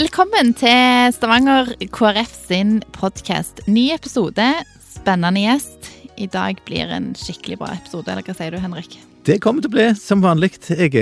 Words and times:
Velkommen 0.00 0.54
til 0.56 1.10
Stavanger 1.12 1.74
KrF 1.92 2.30
sin 2.46 2.78
podkast. 2.96 3.58
Ny 3.68 3.90
episode, 3.92 4.46
spennende 4.94 5.42
gjest. 5.42 5.90
I 6.16 6.24
dag 6.24 6.62
blir 6.64 6.88
en 6.96 7.10
skikkelig 7.18 7.58
bra 7.60 7.74
episode, 7.74 8.08
eller 8.08 8.24
hva 8.24 8.32
sier 8.38 8.54
du, 8.54 8.56
Henrik? 8.62 8.96
Det 9.28 9.36
kommer 9.44 9.60
til 9.60 9.68
å 9.68 9.74
bli 9.74 9.84
som 10.00 10.22
vanlig. 10.24 10.54
Jeg, 10.70 10.94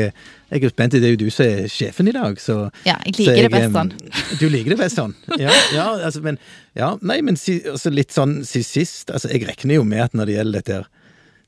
jeg 0.50 0.66
er 0.66 0.74
spent. 0.74 0.96
Det 0.96 1.06
er 1.06 1.14
jo 1.14 1.20
du 1.20 1.30
som 1.30 1.46
er 1.46 1.70
sjefen 1.70 2.11
i 2.11 2.16
dag, 2.16 2.42
så 2.42 2.56
Ja, 2.88 2.96
jeg 3.06 3.14
liker 3.20 3.46
det 3.46 3.52
best 3.55 3.79
sånn. 3.79 3.95
Du 4.42 4.45
liker 4.50 4.74
det 4.74 4.80
best 4.82 4.98
sånn? 4.98 5.15
Ja, 5.45 5.55
ja 5.77 5.87
altså, 6.09 6.24
men 6.27 6.42
ja, 6.74 6.91
Nei, 6.98 7.20
men 7.23 7.38
si, 7.38 7.60
altså, 7.70 7.95
litt 7.95 8.10
sånn 8.19 8.41
sist 8.48 8.74
sist 8.80 9.15
altså, 9.15 9.30
Jeg 9.30 9.46
regner 9.46 9.78
jo 9.78 9.87
med 9.87 10.09
at 10.09 10.19
når 10.19 10.27
det 10.27 10.38
gjelder 10.41 10.59
dette 10.59 10.80
her 10.80 10.92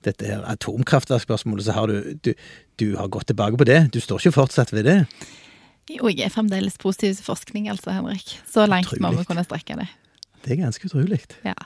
dette 0.07 0.30
her 0.30 0.47
atomkraftverkspørsmålet, 0.55 1.67
så 1.67 1.75
har 1.77 1.91
du, 1.91 2.15
du 2.23 2.33
Du 2.79 2.95
har 2.95 3.11
gått 3.11 3.27
tilbake 3.35 3.59
på 3.59 3.67
det. 3.67 3.89
Du 3.91 3.98
står 3.98 4.23
ikke 4.23 4.39
fortsatt 4.39 4.71
ved 4.71 4.87
det. 4.87 5.01
Jo, 5.91 6.09
jeg 6.12 6.27
er 6.29 6.33
fremdeles 6.33 6.79
positiv 6.80 7.17
til 7.19 7.27
forskning, 7.27 7.69
altså, 7.73 7.91
Henrik. 7.97 8.37
Så 8.49 8.67
langt 8.71 8.93
må 9.03 9.11
vi 9.17 9.27
kunne 9.29 9.45
strekke 9.47 9.77
det. 9.80 9.89
Det 10.45 10.55
er 10.55 10.63
ganske 10.63 10.87
utrolig. 10.89 11.21
Ja. 11.45 11.57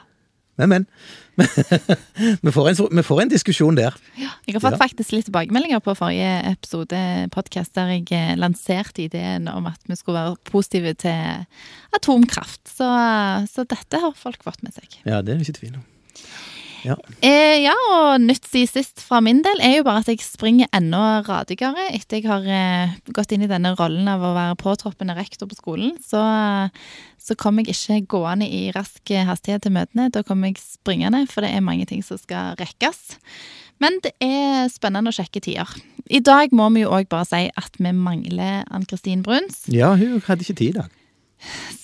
Men, 0.56 0.70
men. 0.70 0.84
vi, 2.46 2.50
får 2.54 2.68
en, 2.70 2.76
vi 2.94 3.02
får 3.02 3.20
en 3.24 3.30
diskusjon 3.32 3.74
der. 3.76 3.96
Ja, 4.18 4.30
Jeg 4.46 4.54
har 4.54 4.62
fått 4.62 4.76
Ja. 4.76 4.82
faktisk 4.84 5.10
litt 5.16 5.26
tilbakemeldinger 5.26 5.80
på 5.82 5.96
forrige 5.98 6.30
episode 6.52 7.00
podkast, 7.34 7.74
der 7.74 7.90
jeg 7.96 8.06
eh, 8.14 8.36
lanserte 8.38 9.02
ideen 9.02 9.48
om 9.50 9.66
at 9.66 9.80
vi 9.90 9.96
skulle 9.98 10.20
være 10.22 10.36
positive 10.46 10.94
til 10.94 11.42
atomkraft. 11.98 12.62
Så, 12.70 12.86
så 13.50 13.66
dette 13.66 13.98
har 14.04 14.14
folk 14.18 14.46
fått 14.46 14.62
med 14.62 14.74
seg. 14.78 15.00
Ja, 15.04 15.20
det 15.22 15.34
er 15.34 15.42
det 15.42 15.48
ikke 15.48 15.58
tvil 15.58 15.74
om. 15.80 15.84
Ja. 16.84 16.96
Eh, 17.24 17.62
ja, 17.64 17.74
og 17.94 18.20
nytt 18.20 18.44
siden 18.48 18.68
sist 18.68 19.00
fra 19.04 19.22
min 19.24 19.40
del 19.44 19.62
er 19.64 19.78
jo 19.78 19.86
bare 19.86 20.02
at 20.02 20.10
jeg 20.10 20.20
springer 20.24 20.68
enda 20.76 21.22
radigere 21.24 21.88
etter 21.96 22.20
jeg 22.20 22.28
har 22.28 22.44
eh, 22.44 22.94
gått 23.16 23.32
inn 23.32 23.46
i 23.46 23.50
denne 23.50 23.72
rollen 23.78 24.10
av 24.10 24.22
å 24.24 24.34
være 24.36 24.58
påtroppende 24.60 25.16
rektor 25.16 25.48
på 25.48 25.56
skolen. 25.56 25.94
Så, 26.04 26.20
så 27.16 27.36
kommer 27.40 27.64
jeg 27.64 27.78
ikke 27.78 28.18
gående 28.18 28.48
i 28.48 28.68
rask 28.76 29.14
hastighet 29.30 29.64
til 29.64 29.74
møtene. 29.76 30.10
Da 30.12 30.24
kommer 30.26 30.52
jeg 30.52 30.60
springende, 30.60 31.24
for 31.32 31.44
det 31.44 31.54
er 31.54 31.64
mange 31.64 31.88
ting 31.88 32.04
som 32.04 32.20
skal 32.20 32.58
rekkes. 32.60 33.16
Men 33.82 33.96
det 34.04 34.12
er 34.22 34.68
spennende 34.72 35.10
å 35.10 35.16
sjekke 35.16 35.42
tider. 35.42 35.70
I 36.12 36.20
dag 36.20 36.52
må 36.54 36.68
vi 36.74 36.84
jo 36.84 36.92
òg 36.94 37.08
bare 37.10 37.26
si 37.26 37.46
at 37.48 37.80
vi 37.80 37.94
mangler 37.96 38.68
Ann-Kristin 38.68 39.24
Bruns. 39.24 39.64
ja, 39.72 39.94
hun 39.96 40.20
hadde 40.26 40.44
ikke 40.44 40.60
tid 40.60 40.74
i 40.74 40.78
dag. 40.82 41.00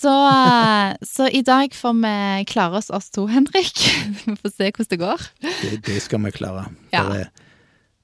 Så, 0.00 0.12
eh, 0.30 0.94
så 1.06 1.28
i 1.28 1.42
dag 1.46 1.74
får 1.76 1.94
vi 2.00 2.44
klare 2.48 2.78
oss 2.80 2.90
oss 2.90 3.10
to, 3.10 3.26
Henrik. 3.28 3.82
Vi 4.26 4.36
får 4.36 4.54
se 4.54 4.70
hvordan 4.70 4.90
det 4.90 4.98
går. 5.00 5.26
Det, 5.42 5.72
det 5.86 5.98
skal 6.02 6.22
vi 6.24 6.30
klare. 6.32 6.64
Ja. 6.94 7.02
Det, 7.04 7.20
er, 7.20 7.50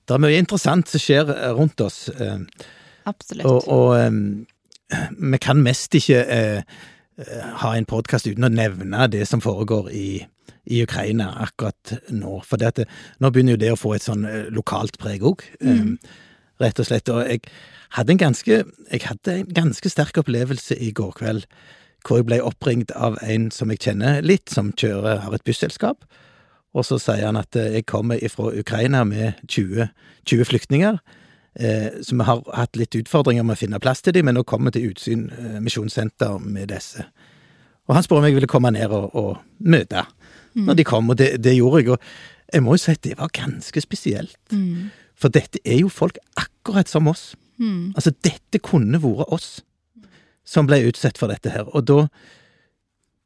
det 0.08 0.14
er 0.16 0.22
mye 0.26 0.40
interessant 0.42 0.90
som 0.92 1.00
skjer 1.02 1.32
eh, 1.32 1.52
rundt 1.56 1.80
oss. 1.80 2.08
eh, 2.12 2.38
Absolutt. 3.06 3.46
Og, 3.46 3.68
og 3.68 4.46
vi 5.32 5.38
kan 5.42 5.62
mest 5.62 5.94
ikke 5.98 6.20
eh, 6.30 6.76
ha 7.62 7.72
en 7.74 7.86
podkast 7.88 8.28
uten 8.28 8.44
å 8.46 8.52
nevne 8.52 9.06
det 9.10 9.24
som 9.26 9.40
foregår 9.42 9.88
i, 9.94 10.08
i 10.68 10.82
Ukraina 10.84 11.30
akkurat 11.46 11.96
nå. 12.12 12.36
For 12.46 12.60
det 12.60 12.84
nå 13.22 13.30
begynner 13.32 13.56
jo 13.56 13.62
det 13.64 13.72
å 13.72 13.78
få 13.80 13.94
et 13.96 14.04
sånn 14.06 14.26
lokalt 14.54 14.98
preg 15.02 15.24
òg, 15.26 15.46
rett 16.62 16.80
og 16.80 16.88
slett. 16.88 17.10
Og 17.12 17.24
jeg 17.26 17.42
hadde 17.96 18.14
en 18.14 18.22
ganske, 18.22 18.60
jeg 18.90 19.02
hadde 19.06 19.34
en 19.40 19.50
ganske 19.56 19.90
sterk 19.92 20.18
opplevelse 20.22 20.78
i 20.78 20.92
går 20.96 21.12
kveld, 21.18 21.46
hvor 22.06 22.20
jeg 22.20 22.28
ble 22.28 22.40
oppringt 22.44 22.92
av 22.94 23.18
en 23.26 23.50
som 23.54 23.72
jeg 23.72 23.82
kjenner 23.82 24.22
litt, 24.22 24.48
som 24.52 24.72
kjører, 24.72 25.24
har 25.24 25.34
et 25.34 25.44
busselskap. 25.46 26.06
Og 26.76 26.84
så 26.84 26.98
sier 27.00 27.24
han 27.24 27.38
at 27.40 27.56
eh, 27.56 27.78
jeg 27.78 27.86
kommer 27.88 28.20
fra 28.30 28.50
Ukraina 28.52 29.02
med 29.08 29.40
20, 29.48 29.88
20 30.28 30.50
flyktninger. 30.50 30.98
Eh, 31.56 31.88
så 32.04 32.18
vi 32.18 32.26
har 32.28 32.42
hatt 32.54 32.76
litt 32.76 32.94
utfordringer 32.98 33.46
med 33.46 33.56
å 33.56 33.62
finne 33.62 33.80
plass 33.80 34.04
til 34.04 34.14
dem, 34.16 34.28
men 34.28 34.36
nå 34.36 34.44
kommer 34.44 34.70
vi 34.70 34.78
til 34.78 34.92
Utsyn 34.92 35.30
eh, 35.32 35.56
misjonssenter 35.64 36.36
med 36.42 36.68
disse. 36.74 37.06
Og 37.86 37.96
han 37.96 38.04
spurte 38.04 38.20
om 38.20 38.28
jeg 38.28 38.36
ville 38.36 38.50
komme 38.50 38.74
ned 38.74 38.92
og, 38.92 39.14
og 39.16 39.36
møte 39.62 40.04
når 40.56 40.78
de 40.78 40.84
kom, 40.88 41.10
og 41.12 41.18
det, 41.20 41.34
det 41.44 41.52
gjorde 41.52 41.82
jeg. 41.82 41.90
Og 41.92 42.54
jeg 42.54 42.64
må 42.64 42.76
jo 42.76 42.80
si 42.80 42.94
at 42.94 43.02
det 43.04 43.16
var 43.18 43.32
ganske 43.34 43.80
spesielt. 43.84 44.38
Mm. 44.52 44.88
For 45.16 45.32
dette 45.32 45.62
er 45.64 45.80
jo 45.80 45.92
folk 45.92 46.18
akkurat 46.36 46.90
som 46.90 47.08
oss. 47.08 47.34
Mm. 47.56 47.94
Altså, 47.96 48.12
dette 48.24 48.60
kunne 48.60 49.00
vært 49.02 49.32
oss 49.32 49.48
som 50.46 50.68
ble 50.68 50.82
utsatt 50.86 51.18
for 51.18 51.32
dette 51.32 51.50
her. 51.50 51.68
Og 51.74 51.86
da, 51.88 52.06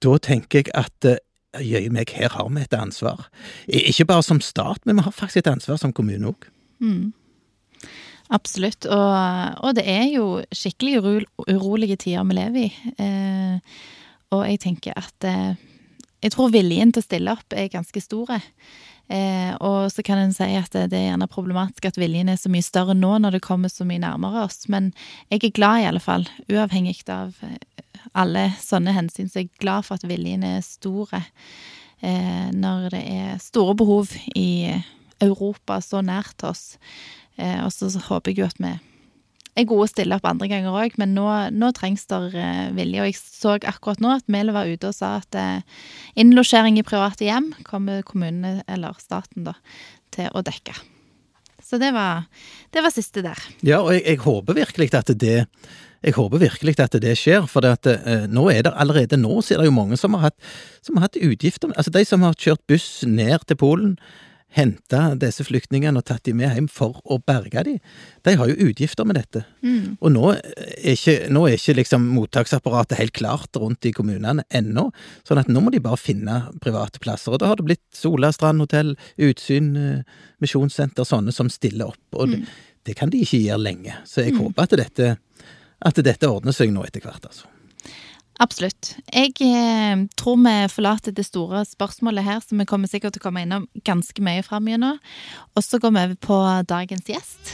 da 0.04 0.16
tenker 0.22 0.62
jeg 0.62 0.74
at 0.78 1.08
eh, 1.08 1.20
jøye 1.58 1.90
meg, 1.92 2.12
her 2.16 2.32
har 2.36 2.48
vi 2.48 2.62
et 2.64 2.76
ansvar. 2.76 3.26
Ikke 3.68 4.08
bare 4.08 4.24
som 4.26 4.40
stat, 4.44 4.84
men 4.86 5.00
vi 5.00 5.06
har 5.06 5.16
faktisk 5.16 5.42
et 5.42 5.50
ansvar 5.52 5.80
som 5.82 5.94
kommune 5.96 6.32
òg. 6.32 6.48
Mm. 6.80 7.10
Absolutt. 8.30 8.86
Og, 8.86 9.16
og 9.66 9.74
det 9.76 9.86
er 9.90 10.06
jo 10.12 10.26
skikkelig 10.54 11.00
uro, 11.00 11.16
urolige 11.50 11.98
tider 12.06 12.28
vi 12.28 12.38
lever 12.38 12.68
i. 12.68 12.92
Eh, 13.02 13.82
og 14.30 14.46
jeg 14.46 14.62
tenker 14.62 14.94
at 14.98 15.26
eh, 15.26 15.58
Jeg 16.22 16.34
tror 16.34 16.52
viljen 16.52 16.92
til 16.92 17.00
å 17.00 17.06
stille 17.06 17.32
opp 17.32 17.54
er 17.56 17.72
ganske 17.72 18.00
store. 18.04 18.36
Eh, 19.10 19.54
og 19.58 19.90
så 19.90 20.04
kan 20.06 20.20
en 20.22 20.34
si 20.34 20.46
at 20.54 20.70
det, 20.70 20.94
er 20.94 21.08
gjerne 21.08 21.26
problematisk 21.30 21.88
at 21.88 21.98
viljen 21.98 22.30
er 22.30 22.38
så 22.38 22.50
mye 22.52 22.62
større 22.62 22.94
nå 22.94 23.16
når 23.18 23.36
det 23.36 23.42
kommer 23.42 23.72
så 23.72 23.86
mye 23.88 24.02
nærmere 24.02 24.44
oss, 24.46 24.68
men 24.70 24.92
jeg 25.32 25.42
er 25.48 25.56
glad 25.56 25.80
i 25.80 25.88
alle 25.88 26.02
fall, 26.04 26.28
uavhengig 26.46 27.02
av 27.10 27.34
eh, 27.46 27.58
alle 28.14 28.46
sånne 28.62 28.94
hensyn, 28.94 29.26
så 29.28 29.42
jeg 29.42 29.50
er 29.50 29.64
glad 29.64 29.88
for 29.88 29.98
at 29.98 30.06
viljen 30.06 30.46
er 30.46 30.62
store. 30.64 31.24
Eh, 32.00 32.48
når 32.54 32.86
det 32.94 33.02
er 33.12 33.42
store 33.42 33.74
behov 33.76 34.14
i 34.38 34.70
Europa 35.20 35.82
så 35.84 36.00
nært 36.00 36.46
oss. 36.48 36.78
Og 37.40 37.72
så 37.72 37.88
håper 38.06 38.32
jeg 38.32 38.40
jo 38.40 38.46
at 38.48 38.58
vi 38.60 38.72
er 39.60 39.68
gode 39.70 39.86
å 39.86 39.90
stille 39.90 40.16
opp 40.16 40.28
andre 40.28 40.48
ganger 40.50 40.76
òg, 40.82 40.96
men 41.00 41.14
nå, 41.16 41.26
nå 41.54 41.72
trengs 41.76 42.06
det 42.10 42.20
eh, 42.38 42.70
vilje. 42.76 43.02
Og 43.02 43.10
jeg 43.10 43.18
så 43.18 43.56
akkurat 43.58 44.02
nå 44.02 44.14
at 44.16 44.30
Mæhle 44.32 44.54
var 44.56 44.70
ute 44.70 44.90
og 44.90 44.96
sa 44.96 45.16
at 45.20 45.38
eh, 45.38 45.82
innlosjering 46.20 46.78
i 46.80 46.86
private 46.86 47.26
hjem 47.28 47.52
kommer 47.68 48.04
kommunene, 48.06 48.64
eller 48.70 48.98
staten, 49.02 49.46
da, 49.48 49.56
til 50.14 50.32
å 50.34 50.44
dekke. 50.46 50.74
Så 51.64 51.78
det 51.78 51.92
var, 51.94 52.26
det 52.74 52.82
var 52.82 52.94
siste 52.94 53.22
der. 53.22 53.38
Ja, 53.62 53.82
og 53.84 53.94
jeg, 53.94 54.04
jeg 54.08 54.24
håper 54.24 54.58
virkelig 54.58 54.90
at 54.98 55.14
det 55.20 55.44
jeg 56.00 56.16
håper 56.16 56.40
virkelig 56.40 56.78
at 56.80 56.94
det 56.96 57.12
skjer, 57.20 57.44
for 57.44 57.60
det 57.60 57.74
at, 57.76 57.88
eh, 57.92 58.24
nå 58.32 58.46
er 58.48 58.64
det, 58.64 58.72
allerede 58.72 59.18
nå 59.20 59.42
så 59.44 59.54
er 59.54 59.60
det 59.60 59.68
jo 59.68 59.76
mange 59.76 59.98
som 60.00 60.16
har 60.16 60.30
hatt, 60.30 60.50
hatt 60.96 61.18
utgifter. 61.20 61.74
Altså 61.76 61.92
De 61.92 62.04
som 62.08 62.24
har 62.24 62.38
kjørt 62.40 62.62
buss 62.68 63.04
ned 63.04 63.44
til 63.46 63.58
Polen, 63.60 63.98
henta 64.56 65.14
disse 65.20 65.44
flyktningene 65.46 66.00
og 66.00 66.06
tatt 66.08 66.24
dem 66.26 66.40
med 66.40 66.54
hjem 66.56 66.66
for 66.70 66.98
å 67.04 67.20
berge 67.22 67.62
dem, 67.66 67.78
de 68.26 68.34
har 68.40 68.50
jo 68.50 68.70
utgifter 68.70 69.06
med 69.06 69.20
dette. 69.20 69.44
Og 70.02 70.10
nå 70.14 70.32
er 70.34 70.94
ikke, 70.94 71.14
nå 71.30 71.44
er 71.46 71.54
ikke 71.58 71.76
liksom 71.78 72.08
mottaksapparatet 72.16 72.98
helt 72.98 73.14
klart 73.16 73.60
rundt 73.62 73.86
i 73.86 73.94
kommunene 73.96 74.44
ennå, 74.50 74.88
sånn 75.28 75.42
at 75.42 75.50
nå 75.50 75.62
må 75.62 75.70
de 75.74 75.82
bare 75.84 76.00
finne 76.00 76.40
private 76.64 77.02
plasser. 77.02 77.34
Og 77.34 77.42
da 77.42 77.52
har 77.52 77.60
det 77.60 77.68
blitt 77.68 77.84
Sola 77.94 78.32
strandhotell, 78.34 78.96
Utsyn, 79.20 79.70
eh, 79.76 80.18
misjonssenter, 80.42 81.06
sånne 81.06 81.34
som 81.34 81.50
stiller 81.52 81.92
opp. 81.92 82.18
Og 82.18 82.34
det, 82.34 82.42
det 82.88 82.98
kan 82.98 83.12
de 83.12 83.22
ikke 83.22 83.42
gjøre 83.44 83.62
lenge. 83.62 83.96
Så 84.08 84.26
jeg 84.26 84.38
håper 84.38 84.66
at 84.66 84.76
dette, 84.82 85.14
at 85.80 86.04
dette 86.04 86.30
ordner 86.30 86.56
seg 86.56 86.74
nå 86.74 86.84
etter 86.86 87.04
hvert, 87.04 87.30
altså. 87.30 87.46
Absolutt. 88.40 88.94
Jeg 89.12 89.34
eh, 89.44 90.06
tror 90.16 90.38
vi 90.40 90.54
forlater 90.72 91.12
det 91.12 91.26
store 91.28 91.60
spørsmålet 91.68 92.24
her, 92.24 92.38
så 92.40 92.56
vi 92.56 92.64
kommer 92.64 92.88
sikkert 92.88 93.12
til 93.12 93.20
å 93.20 93.26
komme 93.26 93.42
innom 93.44 93.66
ganske 93.84 94.24
mye 94.24 94.40
fram 94.46 94.70
igjen 94.70 94.80
nå. 94.80 94.94
Og 95.52 95.66
så 95.66 95.76
går 95.76 95.92
vi 95.92 96.06
over 96.06 96.16
på 96.24 96.38
dagens 96.70 97.12
gjest. 97.12 97.52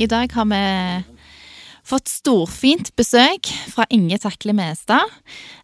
I 0.00 0.10
dag 0.10 0.34
har 0.34 0.50
vi 0.50 0.64
fått 1.86 2.10
storfint 2.10 2.90
besøk 2.98 3.46
fra 3.70 3.86
Inge 3.94 4.18
Takle 4.18 4.56
Mestad. 4.58 5.06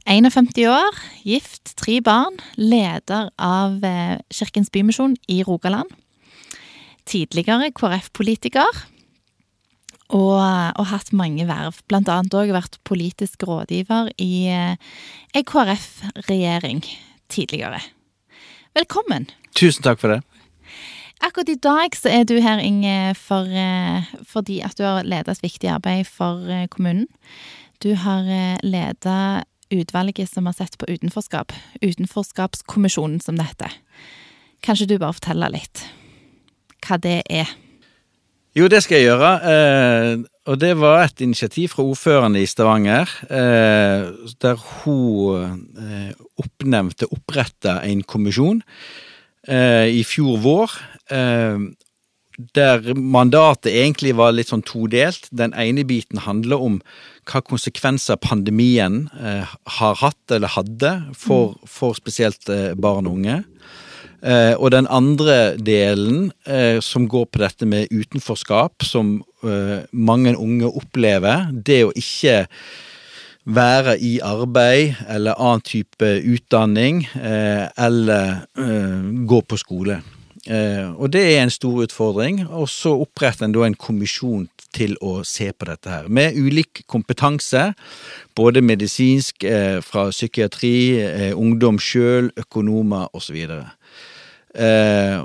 51 0.07 0.55
år, 0.71 1.05
gift, 1.27 1.75
tre 1.81 1.99
barn, 1.99 2.39
leder 2.55 3.33
av 3.43 3.83
eh, 3.83 4.19
Kirkens 4.31 4.71
Bymisjon 4.71 5.19
i 5.27 5.43
Rogaland 5.43 5.91
tidligere 7.09 7.73
KrF-politiker. 7.77 8.85
Og, 10.15 10.39
og 10.39 10.87
hatt 10.87 11.11
mange 11.17 11.49
verv, 11.49 11.81
blant 11.91 12.11
annet 12.13 12.35
òg 12.39 12.53
vært 12.55 12.79
politisk 12.87 13.43
rådgiver 13.49 14.13
i 14.23 14.47
ei 14.47 14.77
en 15.35 15.47
KrF-regjering 15.51 16.85
tidligere. 17.33 17.81
Velkommen. 18.77 19.27
Tusen 19.57 19.83
takk 19.83 19.99
for 20.03 20.15
det. 20.15 20.21
Akkurat 21.25 21.49
i 21.49 21.59
dag 21.65 21.97
så 21.97 22.11
er 22.13 22.25
du 22.29 22.37
her, 22.45 22.61
Inge, 22.61 23.15
for, 23.17 23.49
eh, 23.49 24.05
fordi 24.29 24.61
at 24.61 24.77
du 24.77 24.85
har 24.85 25.03
ledet 25.03 25.33
et 25.33 25.43
viktig 25.43 25.71
arbeid 25.73 26.07
for 26.07 26.45
eh, 26.51 26.67
kommunen. 26.69 27.07
Du 27.81 27.95
har 27.97 28.29
eh, 28.29 28.59
ledet 28.63 29.47
utvalget 29.73 30.29
som 30.29 30.47
har 30.47 30.53
sett 30.53 30.77
på 30.79 30.87
utenforskap. 30.87 31.53
Utenforskapskommisjonen, 31.81 33.21
som 33.21 33.37
det 33.41 33.49
heter. 33.49 33.73
Kanskje 34.63 34.87
du 34.93 34.99
bare 34.99 35.17
forteller 35.17 35.57
litt 35.57 35.87
hva 36.87 36.99
det 37.03 37.21
er? 37.27 37.51
Jo, 38.57 38.71
det 38.73 38.81
skal 38.85 39.03
jeg 39.03 39.11
gjøre. 39.11 39.31
Eh, 39.53 40.13
og 40.49 40.61
det 40.63 40.71
var 40.81 41.03
et 41.03 41.21
initiativ 41.21 41.75
fra 41.75 41.85
ordføreren 41.85 42.39
i 42.39 42.47
Stavanger, 42.49 43.11
eh, 43.29 44.07
der 44.41 44.63
hun 44.63 45.67
eh, 45.77 46.13
oppnevnte, 46.41 47.11
oppretta 47.13 47.83
en 47.85 48.01
kommisjon 48.07 48.63
eh, 49.49 49.91
i 49.93 50.01
fjor 50.09 50.39
vår, 50.41 50.77
eh, 51.13 51.67
der 52.57 52.89
mandatet 52.97 53.73
egentlig 53.73 54.15
var 54.17 54.33
litt 54.33 54.53
sånn 54.53 54.65
todelt. 54.65 55.29
Den 55.33 55.53
ene 55.57 55.85
biten 55.89 56.21
handler 56.25 56.65
om 56.65 56.81
hva 57.29 57.43
konsekvenser 57.45 58.21
pandemien 58.21 59.07
eh, 59.21 59.57
har 59.81 60.01
hatt 60.01 60.33
eller 60.33 60.55
hadde 60.57 60.95
for, 61.13 61.59
for 61.69 61.97
spesielt 61.99 62.49
barn 62.81 63.09
og 63.09 63.21
unge. 63.21 63.43
Eh, 64.23 64.55
og 64.57 64.71
den 64.73 64.87
andre 64.91 65.57
delen, 65.57 66.33
eh, 66.47 66.81
som 66.81 67.09
går 67.09 67.29
på 67.33 67.43
dette 67.43 67.67
med 67.67 67.93
utenforskap, 67.93 68.83
som 68.83 69.23
eh, 69.45 69.85
mange 69.93 70.37
unge 70.37 70.71
opplever, 70.73 71.51
det 71.53 71.83
å 71.85 71.95
ikke 71.95 72.47
være 73.47 73.99
i 74.03 74.17
arbeid 74.25 74.97
eller 75.09 75.39
annen 75.39 75.63
type 75.63 76.09
utdanning, 76.27 77.05
eller 77.15 78.41
gå 79.31 79.39
på 79.47 79.59
skole. 79.61 80.01
Og 80.99 81.13
det 81.15 81.23
er 81.23 81.45
en 81.45 81.55
stor 81.55 81.85
utfordring. 81.85 82.41
Og 82.51 82.67
så 82.67 82.97
oppretter 83.05 83.47
en 83.47 83.55
da 83.55 83.63
en 83.63 83.79
kommisjon 83.79 84.49
til 84.77 84.97
å 85.05 85.21
se 85.27 85.51
på 85.53 85.69
dette 85.69 85.93
her, 85.93 86.09
med 86.09 86.37
ulik 86.37 86.85
kompetanse. 86.91 87.71
Både 88.37 88.63
medisinsk, 88.65 89.45
eh, 89.45 89.81
fra 89.85 90.11
psykiatri, 90.11 90.77
eh, 91.01 91.33
ungdom 91.33 91.81
sjøl, 91.81 92.31
økonomer 92.37 93.09
osv. 93.17 93.41
Eh, 94.55 95.25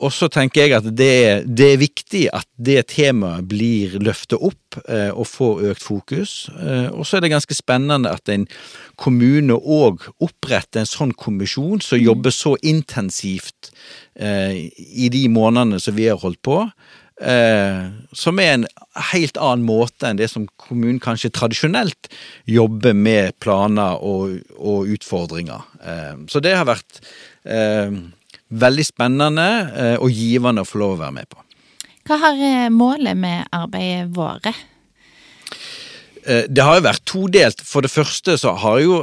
og 0.00 0.12
så 0.14 0.30
tenker 0.32 0.64
jeg 0.64 0.76
at 0.78 0.86
det 0.96 1.10
det 1.44 1.66
er, 1.74 1.80
viktig 1.80 2.22
at 2.32 2.46
det 2.56 2.86
temaet 2.92 3.46
blir 3.48 3.98
løftet 4.00 4.40
opp 4.40 4.78
eh, 4.88 5.10
og 5.10 5.26
får 5.28 5.64
økt 5.72 5.84
fokus. 5.84 6.32
Eh, 6.56 6.88
og 6.88 7.04
så 7.06 7.18
er 7.18 7.24
det 7.24 7.32
ganske 7.34 7.56
spennende 7.56 8.12
at 8.12 8.28
en 8.32 8.46
kommune 9.00 9.56
òg 9.56 10.06
oppretter 10.22 10.82
en 10.82 10.88
sånn 10.88 11.12
kommisjon 11.12 11.82
som 11.84 12.00
mm. 12.00 12.04
jobber 12.06 12.34
så 12.34 12.54
intensivt 12.62 13.72
eh, 14.16 14.70
i 14.76 15.10
de 15.12 15.26
månedene 15.32 15.80
som 15.82 15.96
vi 15.98 16.08
har 16.08 16.20
holdt 16.22 16.40
på. 16.46 16.62
Eh, 17.20 17.80
som 18.16 18.38
er 18.40 18.54
en 18.54 18.62
helt 19.12 19.36
annen 19.36 19.66
måte 19.68 20.08
enn 20.08 20.16
det 20.16 20.30
som 20.32 20.46
kommunen 20.60 21.00
kanskje 21.04 21.28
tradisjonelt 21.36 22.08
jobber 22.48 22.96
med 22.96 23.36
planer 23.44 24.00
og, 24.00 24.38
og 24.56 24.88
utfordringer. 24.94 25.66
Eh, 25.84 26.14
så 26.32 26.40
det 26.40 26.54
har 26.56 26.64
vært 26.70 27.02
eh, 27.44 27.92
veldig 28.48 28.86
spennende 28.88 29.48
eh, 29.68 29.96
og 30.00 30.16
givende 30.16 30.64
å 30.64 30.68
få 30.68 30.80
lov 30.80 30.96
å 30.96 31.00
være 31.04 31.16
med 31.20 31.28
på. 31.28 31.44
Hva 32.08 32.18
har 32.24 32.40
eh, 32.40 32.68
målet 32.72 33.20
med 33.20 33.52
arbeidet 33.52 34.08
vært? 34.16 34.48
Eh, 36.24 36.46
det 36.48 36.64
har 36.64 36.80
jo 36.80 36.86
vært 36.88 37.04
todelt. 37.04 37.60
For 37.68 37.84
det 37.84 37.92
første 37.92 38.38
så 38.40 38.56
har 38.64 38.80
jo 38.80 39.02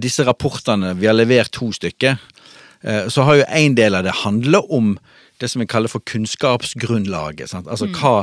disse 0.00 0.28
rapportene, 0.28 0.92
vi 1.00 1.08
har 1.08 1.16
levert 1.16 1.50
to 1.56 1.72
stykker, 1.74 2.20
så 3.12 3.24
har 3.26 3.36
jo 3.36 3.48
en 3.52 3.74
del 3.76 3.96
av 3.98 4.06
det 4.06 4.14
handler 4.22 4.70
om 4.72 4.94
det 5.40 5.50
som 5.50 5.62
vi 5.62 5.68
kaller 5.70 5.90
for 5.92 6.04
kunnskapsgrunnlaget. 6.06 7.50
Sant? 7.52 7.68
Altså 7.68 7.88
mm. 7.88 7.98
hva, 7.98 8.14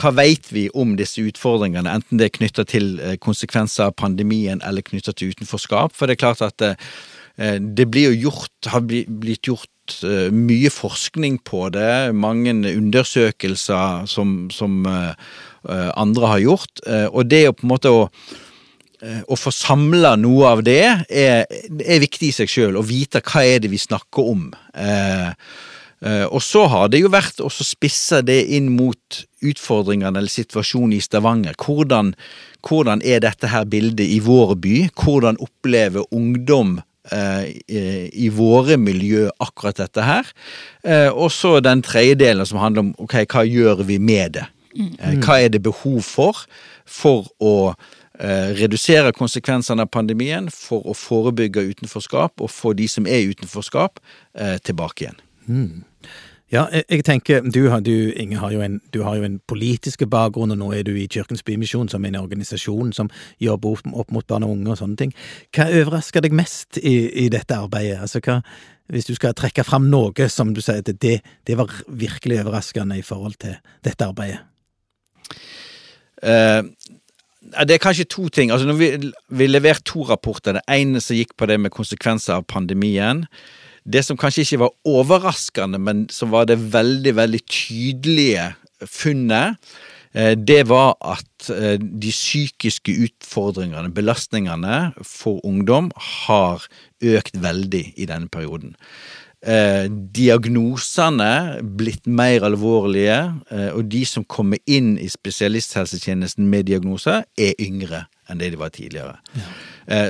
hva 0.00 0.14
vet 0.18 0.52
vi 0.52 0.68
om 0.74 0.96
disse 0.98 1.22
utfordringene, 1.22 1.90
enten 1.90 2.20
det 2.20 2.28
er 2.28 2.36
knytta 2.38 2.66
til 2.68 2.94
konsekvenser 3.24 3.88
av 3.88 3.98
pandemien 3.98 4.62
eller 4.66 4.84
knytta 4.86 5.14
til 5.14 5.34
utenforskap. 5.34 5.94
For 5.94 6.10
det 6.10 6.18
er 6.18 6.24
klart 6.26 6.44
at 6.44 6.66
Eh, 7.36 7.58
det 7.58 7.88
blir 7.90 8.12
jo 8.12 8.28
gjort, 8.28 8.68
har 8.70 8.84
blitt 8.84 9.48
gjort 9.48 9.98
eh, 10.06 10.30
mye 10.30 10.70
forskning 10.70 11.40
på 11.46 11.66
det, 11.74 12.14
mange 12.14 12.54
undersøkelser 12.54 14.06
som, 14.10 14.36
som 14.54 14.84
eh, 14.86 15.12
andre 15.98 16.32
har 16.34 16.42
gjort, 16.44 16.82
og 16.84 17.22
det 17.30 17.46
å 17.48 17.54
på 17.56 17.64
en 17.64 17.72
måte 17.72 17.92
å 17.92 18.08
å 19.04 19.36
få 19.36 19.50
samla 19.52 20.14
noe 20.16 20.48
av 20.48 20.62
det 20.64 20.84
er, 21.12 21.42
er 21.44 21.98
viktig 22.00 22.30
i 22.30 22.32
seg 22.32 22.48
sjøl, 22.48 22.78
å 22.80 22.84
vite 22.86 23.20
hva 23.20 23.42
er 23.44 23.58
det 23.60 23.68
vi 23.68 23.80
snakker 23.80 24.30
om. 24.30 24.46
Eh, 24.72 25.28
eh, 25.28 25.73
og 26.04 26.42
så 26.42 26.66
har 26.68 26.90
det 26.92 26.98
jo 27.00 27.08
vært 27.08 27.38
å 27.40 27.48
spisse 27.48 28.18
det 28.26 28.40
inn 28.52 28.66
mot 28.76 29.20
utfordringene 29.40 30.18
eller 30.20 30.32
situasjonen 30.32 30.98
i 30.98 31.00
Stavanger. 31.00 31.56
Hvordan, 31.56 32.10
hvordan 32.66 33.00
er 33.00 33.22
dette 33.24 33.48
her 33.48 33.64
bildet 33.64 34.04
i 34.12 34.18
vår 34.20 34.52
by? 34.60 34.74
Hvordan 35.00 35.40
opplever 35.40 36.04
ungdom 36.12 36.80
Eh, 37.12 38.08
i 38.16 38.30
våre 38.32 38.78
miljø 38.80 39.26
akkurat 39.44 39.76
dette 39.76 40.00
her. 40.00 40.28
Eh, 40.80 41.10
og 41.12 41.28
så 41.32 41.58
den 41.60 41.82
tredje 41.84 42.14
delen 42.16 42.48
som 42.48 42.62
handler 42.62 42.80
om 42.80 42.94
ok, 42.96 43.18
hva 43.28 43.42
gjør 43.44 43.82
vi 43.84 43.98
med 44.00 44.38
det? 44.38 44.46
Eh, 44.72 45.18
hva 45.20 45.36
er 45.42 45.52
det 45.52 45.60
behov 45.62 46.00
for 46.00 46.46
for 46.84 47.28
å 47.40 47.74
redusere 48.14 49.10
konsekvensene 49.10 49.82
av 49.82 49.88
pandemien, 49.90 50.46
for 50.46 50.84
å 50.86 50.92
forebygge 50.94 51.64
utenforskap 51.72 52.44
og 52.44 52.52
få 52.52 52.70
de 52.78 52.86
som 52.86 53.08
er 53.10 53.24
i 53.24 53.32
utenforskap, 53.32 53.98
tilbake 54.62 55.02
igjen. 55.02 55.18
Mm. 55.46 55.84
Ja, 56.52 56.66
jeg, 56.72 56.84
jeg 56.90 57.04
tenker, 57.04 57.40
du, 57.40 57.66
du, 57.82 58.12
Inge, 58.20 58.36
har 58.38 58.52
jo 58.52 58.60
en, 58.62 58.76
du 58.94 59.02
har 59.02 59.16
jo 59.16 59.24
en 59.26 59.40
politisk 59.48 60.04
bakgrunn, 60.10 60.52
og 60.54 60.60
nå 60.60 60.68
er 60.76 60.84
du 60.86 60.92
i 60.94 61.08
Kirkens 61.10 61.42
Bymisjon, 61.42 61.88
som 61.88 62.04
en 62.04 62.18
organisasjon 62.20 62.92
som 62.94 63.10
jobber 63.42 63.74
opp, 63.74 63.88
opp, 63.92 64.12
mot 64.14 64.26
barn 64.28 64.46
og 64.46 64.52
unge 64.54 64.70
og 64.70 64.78
sånne 64.78 65.00
ting. 65.00 65.14
Hva 65.56 65.66
overrasker 65.80 66.22
deg 66.22 66.36
mest 66.36 66.78
i, 66.78 66.94
i 67.24 67.26
dette 67.32 67.56
arbeidet? 67.58 67.98
Altså, 68.04 68.22
hva, 68.22 68.38
hvis 68.92 69.08
du 69.08 69.14
skal 69.16 69.34
trekke 69.34 69.64
fram 69.66 69.88
noe 69.90 70.28
som 70.30 70.52
du 70.54 70.60
sier 70.62 70.84
at 70.84 70.92
det, 71.02 71.16
det 71.48 71.58
var 71.58 71.72
virkelig 71.88 72.42
overraskende 72.44 73.00
i 73.00 73.06
forhold 73.06 73.40
til 73.42 73.56
dette 73.86 74.06
arbeidet? 74.06 74.44
Uh, 76.22 76.62
det 77.64 77.76
er 77.76 77.82
kanskje 77.82 78.06
to 78.08 78.28
ting. 78.28 78.52
Altså, 78.52 78.76
vi, 78.78 78.92
vi 79.28 79.48
leverte 79.48 79.88
to 79.90 80.04
rapporter. 80.06 80.60
Det 80.60 80.64
ene 80.70 81.02
som 81.02 81.16
gikk 81.16 81.34
på 81.40 81.48
det 81.50 81.58
med 81.60 81.74
konsekvenser 81.74 82.38
av 82.38 82.46
pandemien. 82.46 83.24
Det 83.84 84.00
som 84.04 84.16
kanskje 84.16 84.46
ikke 84.46 84.62
var 84.64 84.76
overraskende, 84.88 85.78
men 85.78 86.06
som 86.12 86.32
var 86.32 86.48
det 86.48 86.56
veldig, 86.72 87.16
veldig 87.16 87.40
tydelige 87.44 88.54
funnet, 88.88 89.60
eh, 90.14 90.32
det 90.36 90.62
var 90.68 90.96
at 91.04 91.50
eh, 91.52 91.76
de 91.80 92.12
psykiske 92.12 92.94
utfordringene, 93.08 93.92
belastningene 93.92 94.94
for 95.02 95.44
ungdom, 95.44 95.92
har 96.26 96.64
økt 97.02 97.36
veldig 97.42 97.84
i 97.96 98.08
denne 98.08 98.32
perioden. 98.32 98.72
Eh, 99.44 99.84
diagnosene 100.16 101.60
blitt 101.76 102.08
mer 102.08 102.48
alvorlige, 102.48 103.20
og 103.76 103.84
de 103.92 104.06
som 104.08 104.24
kommer 104.24 104.56
inn 104.64 104.94
i 104.96 105.10
spesialisthelsetjenesten 105.12 106.48
med 106.48 106.70
diagnoser, 106.72 107.28
er 107.36 107.52
yngre 107.60 108.06
enn 108.32 108.40
det 108.40 108.54
de 108.54 108.64
var 108.64 108.72
tidligere. 108.72 109.18
Ja. 109.36 109.52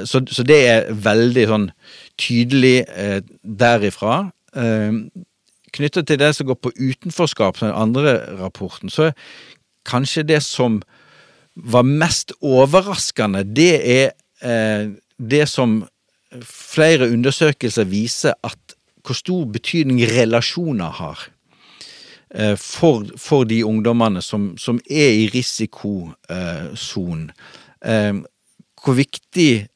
Så, 0.07 0.21
så, 0.31 0.43
det 0.47 0.59
er 0.71 0.91
veldig 0.95 1.45
sånn 1.51 1.65
tydelig 2.21 2.85
eh, 2.87 3.21
derifra. 3.43 4.31
Eh, 4.55 5.01
Knyttet 5.75 6.07
til 6.07 6.21
det 6.21 6.29
som 6.37 6.47
går 6.47 6.59
på 6.63 6.71
utenforskap, 6.79 7.59
den 7.59 7.75
andre 7.75 8.13
rapporten, 8.39 8.91
så 8.91 9.09
er 9.09 9.17
kanskje 9.87 10.23
det 10.23 10.43
som 10.47 10.83
var 11.55 11.83
mest 11.83 12.33
overraskende, 12.43 13.43
det 13.57 13.75
er 13.83 14.13
eh, 14.43 14.95
det 15.19 15.49
som 15.51 15.83
flere 16.47 17.11
undersøkelser 17.11 17.85
viser 17.91 18.39
at 18.47 18.77
hvor 19.05 19.15
stor 19.19 19.45
betydning 19.51 20.01
relasjoner 20.09 20.91
har. 21.01 21.29
Eh, 22.35 22.57
for, 22.57 23.05
for, 23.19 23.45
de 23.45 23.65
ungdommene 23.65 24.23
som, 24.23 24.59
som 24.59 24.81
er 24.91 25.11
i 25.11 25.31
risikosonen. 25.35 27.31
Hvor 28.85 28.99
viktig 28.99 29.67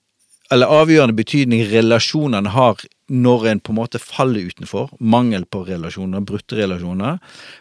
eller 0.52 0.70
avgjørende 0.72 1.16
betydning 1.16 1.66
relasjonene 1.68 2.54
har 2.54 2.80
når 3.08 3.46
en 3.50 3.60
på 3.64 3.72
en 3.72 3.78
måte 3.78 4.00
faller 4.00 4.48
utenfor, 4.50 4.90
mangel 5.00 5.44
på 5.48 5.62
relasjoner, 5.64 6.24
brutte 6.24 6.56
relasjoner, 6.58 7.18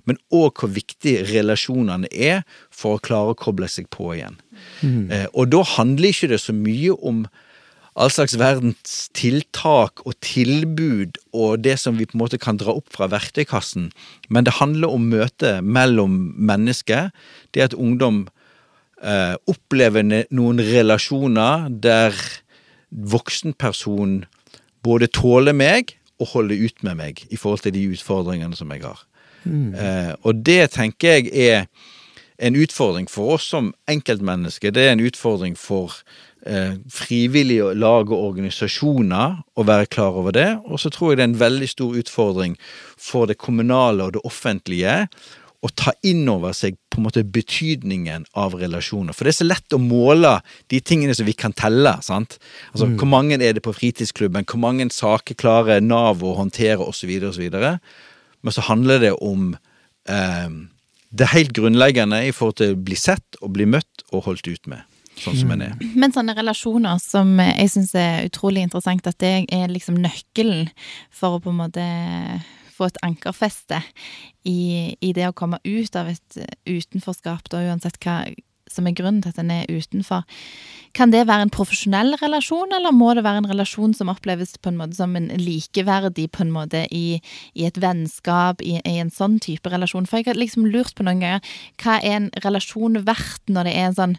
men 0.08 0.20
òg 0.36 0.60
hvor 0.60 0.72
viktig 0.76 1.18
relasjonene 1.30 2.10
er 2.12 2.44
for 2.72 2.98
å 2.98 3.04
klare 3.04 3.34
å 3.34 3.40
koble 3.40 3.70
seg 3.72 3.88
på 3.94 4.12
igjen. 4.16 4.40
Mm. 4.84 5.12
Eh, 5.12 5.28
og 5.34 5.52
da 5.54 5.64
handler 5.76 6.12
ikke 6.12 6.32
det 6.34 6.42
så 6.44 6.56
mye 6.56 6.96
om 7.00 7.26
all 7.98 8.12
slags 8.14 8.36
verdens 8.38 9.08
tiltak 9.18 10.04
og 10.06 10.14
tilbud 10.22 11.18
og 11.34 11.64
det 11.66 11.80
som 11.82 11.98
vi 11.98 12.06
på 12.06 12.18
en 12.18 12.22
måte 12.22 12.40
kan 12.40 12.60
dra 12.60 12.76
opp 12.78 12.92
fra 12.94 13.08
verktøykassen, 13.12 13.90
men 14.30 14.48
det 14.48 14.60
handler 14.60 14.94
om 14.94 15.08
møtet 15.12 15.64
mellom 15.66 16.20
mennesker. 16.38 17.10
Det 17.56 17.72
at 17.72 17.78
ungdom 17.78 18.28
eh, 19.04 19.36
opplever 19.50 20.06
noen 20.06 20.62
relasjoner 20.64 21.68
der 21.70 22.16
voksenperson 22.90 24.24
både 24.86 25.10
tåler 25.12 25.56
meg 25.58 25.98
og 26.22 26.34
holder 26.34 26.64
ut 26.66 26.84
med 26.86 26.98
meg 27.02 27.22
i 27.30 27.38
forhold 27.38 27.66
til 27.66 27.76
de 27.76 27.86
utfordringene 27.94 28.58
som 28.58 28.72
jeg 28.74 28.86
har. 28.86 29.04
Mm. 29.44 29.74
Eh, 29.76 30.14
og 30.24 30.42
det 30.46 30.64
tenker 30.76 31.20
jeg 31.20 31.32
er 31.34 31.68
en 32.38 32.58
utfordring 32.58 33.08
for 33.10 33.38
oss 33.38 33.48
som 33.50 33.72
enkeltmennesker. 33.90 34.74
Det 34.74 34.88
er 34.88 34.94
en 34.94 35.06
utfordring 35.06 35.56
for 35.58 35.96
eh, 36.46 36.78
frivillige 36.94 37.74
lag 37.74 38.12
og 38.12 38.32
organisasjoner 38.32 39.40
å 39.58 39.66
være 39.66 39.90
klar 39.94 40.20
over 40.22 40.36
det. 40.36 40.50
Og 40.66 40.82
så 40.82 40.92
tror 40.94 41.12
jeg 41.12 41.20
det 41.20 41.26
er 41.26 41.32
en 41.32 41.42
veldig 41.42 41.70
stor 41.74 41.98
utfordring 41.98 42.58
for 42.98 43.30
det 43.30 43.40
kommunale 43.42 44.06
og 44.06 44.18
det 44.18 44.26
offentlige 44.26 45.00
å 45.68 45.74
ta 45.76 45.94
inn 46.08 46.24
over 46.32 46.56
seg 46.56 46.78
på 46.92 47.02
en 47.02 47.06
måte 47.06 47.24
betydningen 47.24 48.26
av 48.40 48.56
relasjoner. 48.58 49.14
For 49.16 49.28
det 49.28 49.36
er 49.36 49.40
så 49.42 49.48
lett 49.48 49.76
å 49.76 49.82
måle 49.82 50.38
de 50.74 50.80
tingene 50.82 51.16
som 51.18 51.28
vi 51.28 51.36
kan 51.38 51.54
telle. 51.54 51.98
sant? 52.02 52.40
Altså, 52.74 52.88
Mm. 52.88 52.98
Hvor 52.98 53.08
mange 53.12 53.34
er 53.42 53.54
det 53.54 53.64
på 53.64 53.76
fritidsklubben? 53.76 54.46
Hvor 54.46 54.60
mange 54.60 54.90
saker 54.90 55.36
klarer 55.36 55.82
Nav 55.82 56.24
å 56.24 56.36
håndtere, 56.38 56.80
osv., 56.80 57.10
osv. 57.30 57.50
Men 58.42 58.54
så 58.54 58.62
handler 58.62 59.00
det 59.00 59.14
om 59.22 59.56
eh, 60.10 60.50
det 61.12 61.32
helt 61.34 61.54
grunnleggende 61.54 62.28
i 62.28 62.32
forhold 62.32 62.58
til 62.60 62.74
å 62.76 62.84
bli 62.84 62.96
sett 62.96 63.40
og 63.42 63.54
bli 63.56 63.66
møtt 63.66 64.04
og 64.12 64.24
holdt 64.28 64.48
ut 64.48 64.68
med, 64.68 64.84
sånn 65.18 65.38
som 65.40 65.52
en 65.52 65.62
er. 65.62 65.74
Men 65.96 66.14
sånne 66.16 66.36
relasjoner 66.38 67.00
som 67.04 67.38
jeg 67.40 67.72
syns 67.74 67.94
er 67.96 68.28
utrolig 68.28 68.66
interessant, 68.68 69.08
at 69.08 69.18
det 69.24 69.48
er 69.54 69.68
liksom 69.72 70.00
nøkkelen 70.04 70.70
for 71.12 71.38
å 71.38 71.44
på 71.44 71.54
en 71.54 71.62
måte 71.62 71.88
få 72.78 72.90
et 72.92 73.00
ankerfeste 73.06 73.82
i, 74.48 74.96
i 75.02 75.14
det 75.18 75.30
å 75.30 75.36
komme 75.38 75.60
ut 75.66 75.98
av 76.00 76.12
et 76.14 76.42
utenforskap, 76.70 77.50
da 77.52 77.66
uansett 77.68 78.00
hva 78.04 78.22
som 78.72 78.88
er 78.88 78.96
grunnen 78.98 79.22
til 79.24 79.32
at 79.32 79.40
en 79.42 79.52
er 79.54 79.70
utenfor. 79.72 80.26
Kan 80.98 81.12
det 81.14 81.26
være 81.30 81.48
en 81.48 81.54
profesjonell 81.54 82.16
relasjon, 82.22 82.74
eller 82.76 82.96
må 82.96 83.14
det 83.16 83.24
være 83.26 83.44
en 83.44 83.50
relasjon 83.50 83.96
som 83.96 84.12
oppleves 84.12 84.56
på 84.62 84.72
en 84.72 84.80
måte 84.80 84.98
som 84.98 85.16
en 85.20 85.30
likeverdig 85.40 86.30
på 86.36 86.44
en 86.46 86.54
måte 86.56 86.86
i, 86.94 87.20
i 87.56 87.68
et 87.68 87.80
vennskap, 87.82 88.64
i, 88.66 88.78
i 88.82 88.98
en 89.02 89.14
sånn 89.14 89.40
type 89.44 89.72
relasjon? 89.72 90.08
For 90.10 90.20
jeg 90.20 90.32
har 90.32 90.40
liksom 90.40 90.68
lurt 90.72 90.96
på 90.98 91.08
noen 91.08 91.24
ganger, 91.24 91.58
hva 91.82 92.00
er 92.02 92.20
en 92.20 92.30
relasjon 92.46 93.02
verdt 93.08 93.52
når 93.52 93.70
det 93.70 93.76
er 93.78 93.92
en 93.92 94.00
sånn 94.02 94.18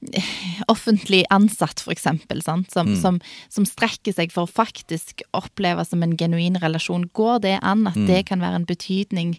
offentlig 0.72 1.24
ansatt, 1.30 1.80
for 1.80 1.92
eksempel? 1.92 2.42
Som, 2.42 2.64
som, 2.70 3.20
som 3.48 3.66
strekker 3.66 4.14
seg 4.14 4.32
for 4.34 4.46
å 4.46 4.52
faktisk 4.52 5.22
oppleve 5.36 5.84
som 5.84 6.02
en 6.02 6.16
genuin 6.18 6.58
relasjon. 6.62 7.08
Går 7.12 7.42
det 7.46 7.56
an 7.62 7.86
at 7.90 7.98
det 8.08 8.26
kan 8.30 8.44
være 8.44 8.62
en 8.62 8.68
betydning 8.68 9.36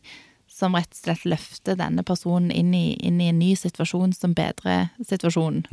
som 0.59 0.75
rett 0.75 0.91
og 0.91 1.01
slett 1.03 1.25
løfter 1.29 1.77
denne 1.79 2.03
personen 2.03 2.51
inn 2.51 2.73
i, 2.75 2.97
inn 3.05 3.21
i 3.21 3.29
en 3.31 3.39
ny 3.39 3.53
situasjon 3.55 4.13
som 4.17 4.35
bedrer 4.35 4.89
situasjonen? 4.99 5.63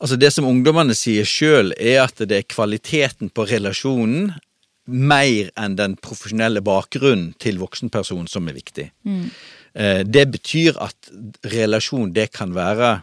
Altså 0.00 0.16
Det 0.20 0.32
som 0.32 0.48
ungdommene 0.48 0.96
sier 0.96 1.28
sjøl, 1.28 1.72
er 1.78 2.02
at 2.06 2.18
det 2.24 2.38
er 2.38 2.48
kvaliteten 2.50 3.30
på 3.34 3.46
relasjonen 3.50 4.32
mer 4.84 5.48
enn 5.56 5.76
den 5.78 5.94
profesjonelle 5.96 6.60
bakgrunnen 6.64 7.32
til 7.40 7.60
voksenpersonen 7.62 8.28
som 8.28 8.48
er 8.48 8.56
viktig. 8.58 8.90
Eh, 9.74 10.02
Det 10.04 10.26
betyr 10.30 10.76
at 10.80 11.10
relasjon, 11.52 12.12
det 12.12 12.32
kan 12.32 12.52
være 12.54 13.02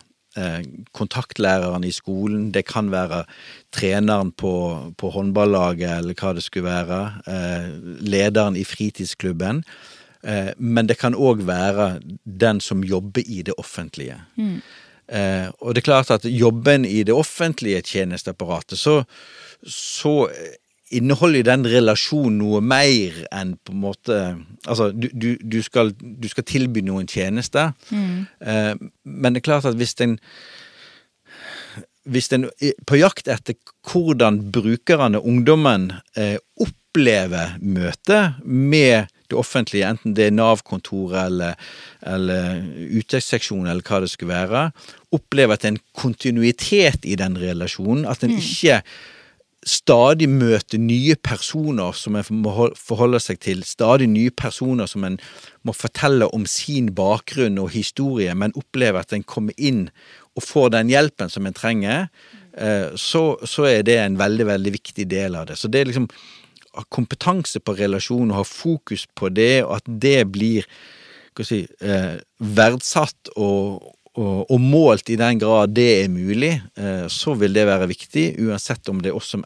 kontaktlæreren 0.94 1.84
i 1.84 1.92
skolen, 1.92 2.52
det 2.52 2.66
kan 2.66 2.92
være 2.92 3.24
treneren 3.72 4.32
på, 4.32 4.94
på 4.98 5.10
håndballaget 5.10 5.98
eller 5.98 6.16
hva 6.16 6.34
det 6.38 6.44
skulle 6.44 6.70
være, 6.70 7.02
eh, 7.28 7.68
lederen 8.00 8.56
i 8.56 8.64
fritidsklubben. 8.64 9.64
Eh, 10.24 10.54
Men 10.58 10.88
det 10.88 10.98
kan 10.98 11.16
òg 11.16 11.44
være 11.48 12.00
den 12.24 12.62
som 12.62 12.84
jobber 12.84 13.22
i 13.26 13.42
det 13.42 13.54
offentlige. 13.58 14.22
Mm. 14.38 14.62
og 15.60 15.76
det 15.76 15.82
er 15.82 15.84
klart 15.84 16.12
at 16.12 16.24
jobben 16.24 16.86
i 16.86 17.04
det 17.04 17.14
offentlige 17.14 17.82
tjenesteapparatet, 17.82 18.80
så, 18.80 19.04
så 19.68 20.30
inneholder 20.92 21.46
den 21.48 21.66
relasjonen 21.70 22.40
noe 22.42 22.62
mer 22.64 23.22
enn 23.32 23.56
på 23.64 23.76
en 23.76 23.84
måte 23.88 24.22
Altså, 24.70 24.92
du, 24.94 25.08
du, 25.10 25.30
du, 25.42 25.58
skal, 25.66 25.90
du 25.98 26.28
skal 26.30 26.46
tilby 26.46 26.84
noen 26.86 27.08
tjenester, 27.10 27.72
eh, 28.46 28.76
men 28.78 29.34
det 29.34 29.42
er 29.42 29.48
klart 29.48 29.66
at 29.66 29.80
hvis 29.80 29.96
en 30.06 30.20
hvis 32.10 32.30
en 32.34 32.46
er 32.62 32.76
på 32.86 33.00
jakt 33.00 33.30
etter 33.30 33.58
hvordan 33.90 34.40
brukerne, 34.54 35.22
ungdommen, 35.22 35.92
eh, 36.18 36.38
opplever 36.62 37.58
møtet 37.62 38.42
med 38.46 39.10
det 39.32 39.38
offentlige, 39.40 39.88
enten 39.88 40.16
det 40.18 40.28
er 40.28 40.36
Nav-kontoret 40.36 41.30
eller, 41.30 41.56
eller 42.02 42.62
uttektsseksjonen 43.00 43.70
eller 43.72 43.86
hva 43.86 44.02
det 44.04 44.12
skulle 44.12 44.34
være, 44.34 44.66
opplever 45.16 45.56
at 45.56 45.64
det 45.64 45.70
er 45.70 45.76
en 45.78 45.84
kontinuitet 45.96 47.08
i 47.08 47.16
den 47.20 47.38
relasjonen, 47.40 48.06
at 48.06 48.26
en 48.26 48.36
ikke 48.36 48.82
stadig 49.68 50.27
møter 50.30 50.82
nye 50.82 51.15
personer 51.22 51.94
som 51.98 52.15
en 52.18 52.41
må 52.41 52.70
forholde 52.77 53.20
seg 53.22 53.41
til, 53.44 53.62
stadig 53.68 54.08
nye 54.10 54.34
personer 54.34 54.89
som 54.89 55.06
en 55.06 55.20
må 55.68 55.75
fortelle 55.77 56.27
om 56.34 56.48
sin 56.50 56.89
bakgrunn 56.98 57.60
og 57.62 57.70
historie, 57.75 58.34
men 58.34 58.56
opplever 58.58 59.03
at 59.03 59.13
en 59.13 59.25
kommer 59.25 59.53
inn 59.58 59.88
og 60.36 60.46
får 60.48 60.72
den 60.77 60.89
hjelpen 60.89 61.30
som 61.30 61.46
en 61.46 61.58
trenger, 61.58 62.08
eh, 62.58 62.89
så, 62.98 63.24
så 63.46 63.68
er 63.70 63.86
det 63.86 64.00
en 64.01 64.18
veldig, 64.20 64.48
veldig 64.50 64.74
viktig 64.80 65.06
del 65.12 65.38
av 65.38 65.51
det. 65.51 65.60
Så 65.60 65.70
det 65.70 65.84
er 65.84 65.91
liksom 65.91 66.10
kompetanse 66.89 67.60
på 67.60 67.75
relasjon 67.77 68.32
og 68.32 68.39
ha 68.39 68.48
fokus 68.48 69.06
på 69.18 69.30
det, 69.30 69.63
og 69.68 69.77
at 69.82 69.89
det 70.01 70.24
blir 70.32 70.68
hva 71.36 71.46
si, 71.48 71.63
eh, 71.84 72.18
verdsatt 72.39 73.32
og, 73.36 73.91
og, 74.20 74.51
og 74.51 74.60
målt 74.60 75.10
i 75.10 75.18
den 75.20 75.39
grad 75.39 75.72
det 75.75 75.88
er 76.01 76.12
mulig, 76.12 76.56
eh, 76.75 77.06
så 77.08 77.36
vil 77.39 77.56
det 77.56 77.68
være 77.70 77.88
viktig, 77.91 78.25
uansett 78.44 78.89
om 78.91 79.00
det 79.03 79.12
er 79.12 79.20
oss 79.20 79.32
som 79.36 79.46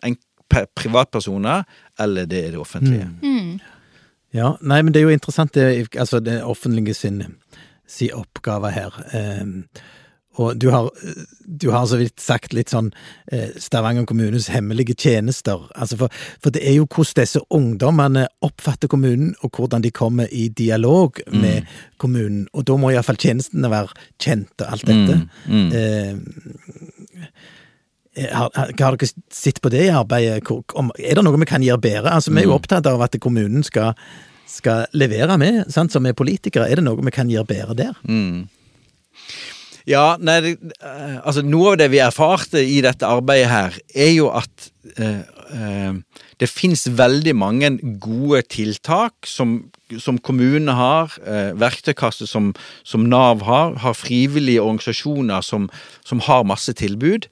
privatpersoner 0.78 1.66
eller 2.02 2.28
det 2.30 2.46
er 2.46 2.56
det 2.56 2.62
offentlige. 2.62 3.10
Ja, 4.36 4.56
nei, 4.62 4.82
men 4.84 4.94
det 4.94 5.00
er 5.00 5.08
jo 5.08 5.16
interessant, 5.16 5.54
det, 5.56 5.96
altså 5.96 6.20
det 6.20 6.42
offentlige 6.44 6.94
sin, 6.98 7.22
sin 7.88 8.16
oppgave 8.18 8.72
her. 8.76 8.98
Ehm, 9.16 9.68
og 10.36 10.60
du 10.60 10.68
har, 10.74 10.90
du 11.46 11.70
har 11.72 11.86
så 11.88 12.00
vidt 12.00 12.20
sagt 12.22 12.54
litt 12.56 12.72
sånn 12.74 12.90
eh, 13.32 13.54
Stavanger 13.62 14.08
kommunes 14.10 14.50
hemmelige 14.52 14.96
tjenester. 15.00 15.68
Altså 15.76 16.00
for, 16.00 16.22
for 16.44 16.56
det 16.56 16.64
er 16.68 16.78
jo 16.78 16.88
hvordan 16.90 17.22
disse 17.22 17.42
ungdommene 17.56 18.26
oppfatter 18.46 18.92
kommunen, 18.92 19.34
og 19.46 19.56
hvordan 19.56 19.86
de 19.86 19.94
kommer 19.96 20.32
i 20.32 20.48
dialog 20.50 21.22
med 21.32 21.70
kommunen. 22.02 22.46
Og 22.54 22.68
da 22.68 22.78
må 22.80 22.92
iallfall 22.92 23.20
tjenestene 23.22 23.72
være 23.72 23.96
kjent 24.22 24.66
og 24.66 24.74
alt 24.76 24.90
dette. 24.90 25.20
Ehm, 25.80 26.22
har, 28.16 28.52
har 28.56 28.72
har 28.80 28.96
dere 28.96 29.10
sett 29.34 29.62
på 29.62 29.72
det 29.72 29.88
i 29.88 29.94
arbeidet? 29.94 30.44
Er 31.00 31.18
det 31.18 31.26
noe 31.26 31.40
vi 31.40 31.50
kan 31.50 31.64
gjøre 31.64 31.84
bedre? 31.84 32.14
Altså, 32.16 32.32
Vi 32.32 32.44
er 32.44 32.50
jo 32.50 32.56
opptatt 32.56 32.88
av 32.88 33.02
at 33.04 33.16
kommunen 33.20 33.64
skal, 33.64 33.94
skal 34.48 34.86
levere 34.94 35.38
med, 35.38 35.66
sant, 35.72 35.92
som 35.92 36.06
er 36.06 36.16
politikere. 36.16 36.70
Er 36.70 36.80
det 36.80 36.88
noe 36.88 37.04
vi 37.04 37.16
kan 37.16 37.32
gjøre 37.32 37.52
bedre 37.52 37.76
der? 37.76 38.00
Ja, 39.86 40.16
nei, 40.18 40.40
det, 40.42 40.54
eh, 40.82 41.18
altså 41.22 41.44
noe 41.46 41.76
av 41.76 41.80
det 41.82 41.92
vi 41.94 42.02
erfarte 42.02 42.62
i 42.62 42.80
dette 42.82 43.06
arbeidet 43.06 43.52
her, 43.52 43.76
er 43.94 44.12
jo 44.16 44.32
at 44.34 44.70
eh, 44.98 45.22
eh, 45.54 45.98
det 46.42 46.50
finnes 46.50 46.88
veldig 46.98 47.36
mange 47.38 47.70
gode 48.02 48.42
tiltak 48.50 49.30
som, 49.30 49.60
som 50.02 50.18
kommunene 50.18 50.74
har, 50.76 51.14
eh, 51.22 51.52
verktøykasse 51.62 52.26
som, 52.28 52.50
som 52.84 53.06
Nav 53.12 53.46
har, 53.46 53.78
har 53.84 53.98
frivillige 53.98 54.64
organisasjoner 54.64 55.46
som, 55.46 55.70
som 56.04 56.24
har 56.26 56.48
masse 56.50 56.74
tilbud. 56.82 57.30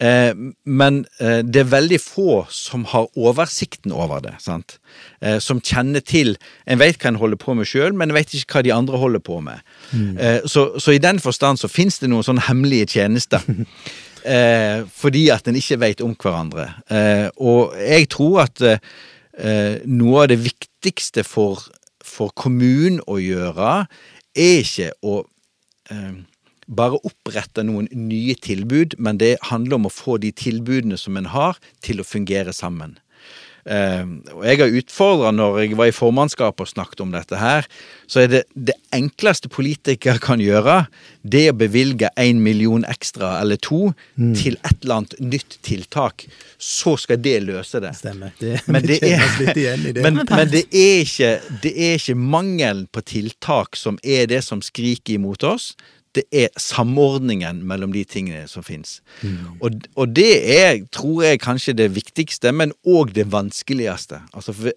Eh, 0.00 0.32
men 0.64 1.02
eh, 1.20 1.40
det 1.44 1.60
er 1.60 1.72
veldig 1.74 1.98
få 2.00 2.34
som 2.48 2.86
har 2.88 3.10
oversikten 3.20 3.92
over 3.92 4.22
det. 4.24 4.34
sant? 4.40 4.78
Eh, 5.20 5.38
som 5.44 5.60
kjenner 5.60 6.00
til 6.00 6.38
En 6.66 6.80
vet 6.80 6.96
hva 6.96 7.10
en 7.10 7.20
holder 7.20 7.36
på 7.40 7.54
med 7.58 7.68
sjøl, 7.68 7.92
men 7.92 8.08
en 8.08 8.16
vet 8.16 8.32
ikke 8.34 8.60
hva 8.60 8.64
de 8.64 8.72
andre 8.72 9.00
holder 9.00 9.20
på 9.24 9.40
med. 9.44 9.60
Eh, 9.92 10.40
så, 10.48 10.70
så 10.80 10.94
i 10.96 11.02
den 11.02 11.20
forstand 11.20 11.60
så 11.60 11.68
fins 11.68 12.00
det 12.00 12.08
noen 12.08 12.24
sånne 12.24 12.46
hemmelige 12.48 12.94
tjenester. 12.96 13.44
eh, 14.34 14.86
fordi 14.88 15.26
at 15.34 15.48
en 15.48 15.60
ikke 15.60 15.80
vet 15.84 16.04
om 16.06 16.16
hverandre. 16.16 16.70
Eh, 16.88 17.28
og 17.36 17.76
jeg 17.76 18.08
tror 18.16 18.46
at 18.46 18.64
noe 19.88 20.24
av 20.24 20.26
det 20.28 20.36
viktigste 20.42 21.22
for, 21.24 21.62
for 22.04 22.32
kommunen 22.36 22.98
å 23.08 23.16
gjøre, 23.22 23.84
er 24.36 24.58
ikke 24.60 24.90
å 25.06 25.22
bare 26.70 27.00
opprette 27.06 27.64
noen 27.66 27.88
nye 27.90 28.36
tilbud, 28.38 28.96
men 28.98 29.18
det 29.18 29.36
handler 29.50 29.80
om 29.80 29.88
å 29.88 29.94
få 29.94 30.18
de 30.22 30.30
tilbudene 30.32 30.98
som 31.00 31.18
en 31.18 31.30
har, 31.34 31.58
til 31.84 32.02
å 32.02 32.06
fungere 32.06 32.54
sammen. 32.56 32.98
Eh, 33.68 34.06
og 34.32 34.44
jeg 34.48 34.58
har 34.62 34.76
utfordra 34.80 35.30
når 35.34 35.58
jeg 35.60 35.76
var 35.76 35.90
i 35.90 35.94
formannskapet 35.94 36.64
og 36.64 36.70
snakket 36.70 37.02
om 37.04 37.12
dette 37.12 37.36
her, 37.36 37.66
så 38.08 38.22
er 38.22 38.30
det 38.32 38.40
det 38.54 38.76
enkleste 38.96 39.50
politikere 39.52 40.20
kan 40.22 40.40
gjøre, 40.40 40.86
det 41.22 41.44
er 41.46 41.52
å 41.52 41.58
bevilge 41.60 42.08
én 42.20 42.40
million 42.40 42.86
ekstra 42.88 43.34
eller 43.42 43.60
to 43.60 43.92
til 44.16 44.56
et 44.64 44.80
eller 44.80 45.02
annet 45.02 45.18
nytt 45.20 45.58
tiltak. 45.66 46.24
Så 46.56 46.96
skal 47.00 47.20
det 47.20 47.36
løse 47.44 47.82
det. 47.84 47.92
Stemmer. 47.98 48.32
Det, 48.40 48.56
Men 48.66 48.86
det, 48.86 48.98
er, 49.04 49.22
det. 49.52 50.00
men, 50.00 50.22
men 50.24 50.50
det, 50.50 50.64
er 50.72 51.04
ikke, 51.04 51.32
det 51.62 51.74
er 51.76 52.00
ikke 52.00 52.16
mangelen 52.16 52.86
på 52.92 53.04
tiltak 53.04 53.76
som 53.76 54.00
er 54.02 54.28
det 54.30 54.42
som 54.46 54.64
skriker 54.64 55.18
imot 55.20 55.44
oss. 55.44 55.74
Det 56.16 56.24
er 56.34 56.48
samordningen 56.58 57.62
mellom 57.66 57.92
de 57.94 58.04
tingene 58.04 58.48
som 58.50 58.64
fins. 58.66 58.98
Og, 59.62 59.84
og 59.94 60.14
det 60.16 60.32
er, 60.56 60.80
tror 60.90 61.22
jeg, 61.22 61.40
kanskje 61.44 61.76
det 61.78 61.92
viktigste, 61.94 62.50
men 62.52 62.74
òg 62.82 63.12
det 63.14 63.28
vanskeligste. 63.30 64.18
Altså, 64.34 64.52
for 64.56 64.72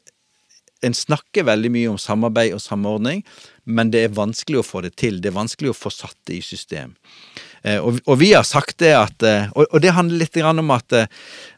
en 0.84 0.94
snakker 0.94 1.48
veldig 1.48 1.72
mye 1.72 1.92
om 1.94 1.98
samarbeid 1.98 2.54
og 2.54 2.62
samordning, 2.62 3.24
men 3.66 3.92
det 3.94 4.04
er 4.04 4.16
vanskelig 4.18 4.60
å 4.60 4.68
få 4.68 4.84
det 4.86 4.96
til. 5.00 5.22
Det 5.24 5.32
er 5.32 5.38
vanskelig 5.38 5.72
å 5.72 5.78
få 5.78 5.92
satt 5.94 6.18
det 6.28 6.38
i 6.38 6.44
system. 6.44 6.94
Eh, 7.64 7.80
og, 7.80 8.02
og 8.06 8.20
vi 8.20 8.34
har 8.34 8.44
sagt 8.44 8.82
det 8.84 8.92
at 8.98 9.24
eh, 9.24 9.48
Og, 9.56 9.70
og 9.72 9.82
det 9.82 9.94
handler 9.96 10.20
litt 10.20 10.38
om 10.44 10.74
at 10.76 10.94
eh, 10.98 11.08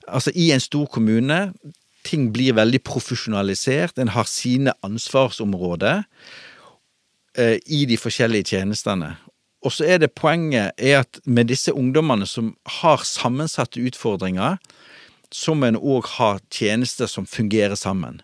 altså 0.08 0.32
i 0.36 0.52
en 0.54 0.62
stor 0.62 0.86
kommune 0.94 1.50
ting 2.06 2.30
blir 2.34 2.54
veldig 2.54 2.84
profesjonalisert. 2.86 3.98
En 3.98 4.14
har 4.14 4.30
sine 4.30 4.76
ansvarsområder. 4.86 6.04
eh, 7.38 7.58
i 7.66 7.86
de 7.86 7.98
forskjellige 7.98 8.56
tjenestene. 8.56 9.16
Og 9.66 9.74
så 9.74 9.88
er 9.90 10.02
det 10.02 10.14
poenget 10.14 10.78
er 10.78 11.02
at 11.02 11.20
med 11.26 11.50
disse 11.50 11.74
ungdommene 11.74 12.28
som 12.30 12.54
har 12.82 13.02
sammensatte 13.08 13.82
utfordringer, 13.82 14.60
så 15.34 15.56
må 15.58 15.72
en 15.72 15.80
òg 15.80 16.06
ha 16.20 16.36
tjenester 16.54 17.10
som 17.10 17.26
fungerer 17.26 17.76
sammen. 17.80 18.22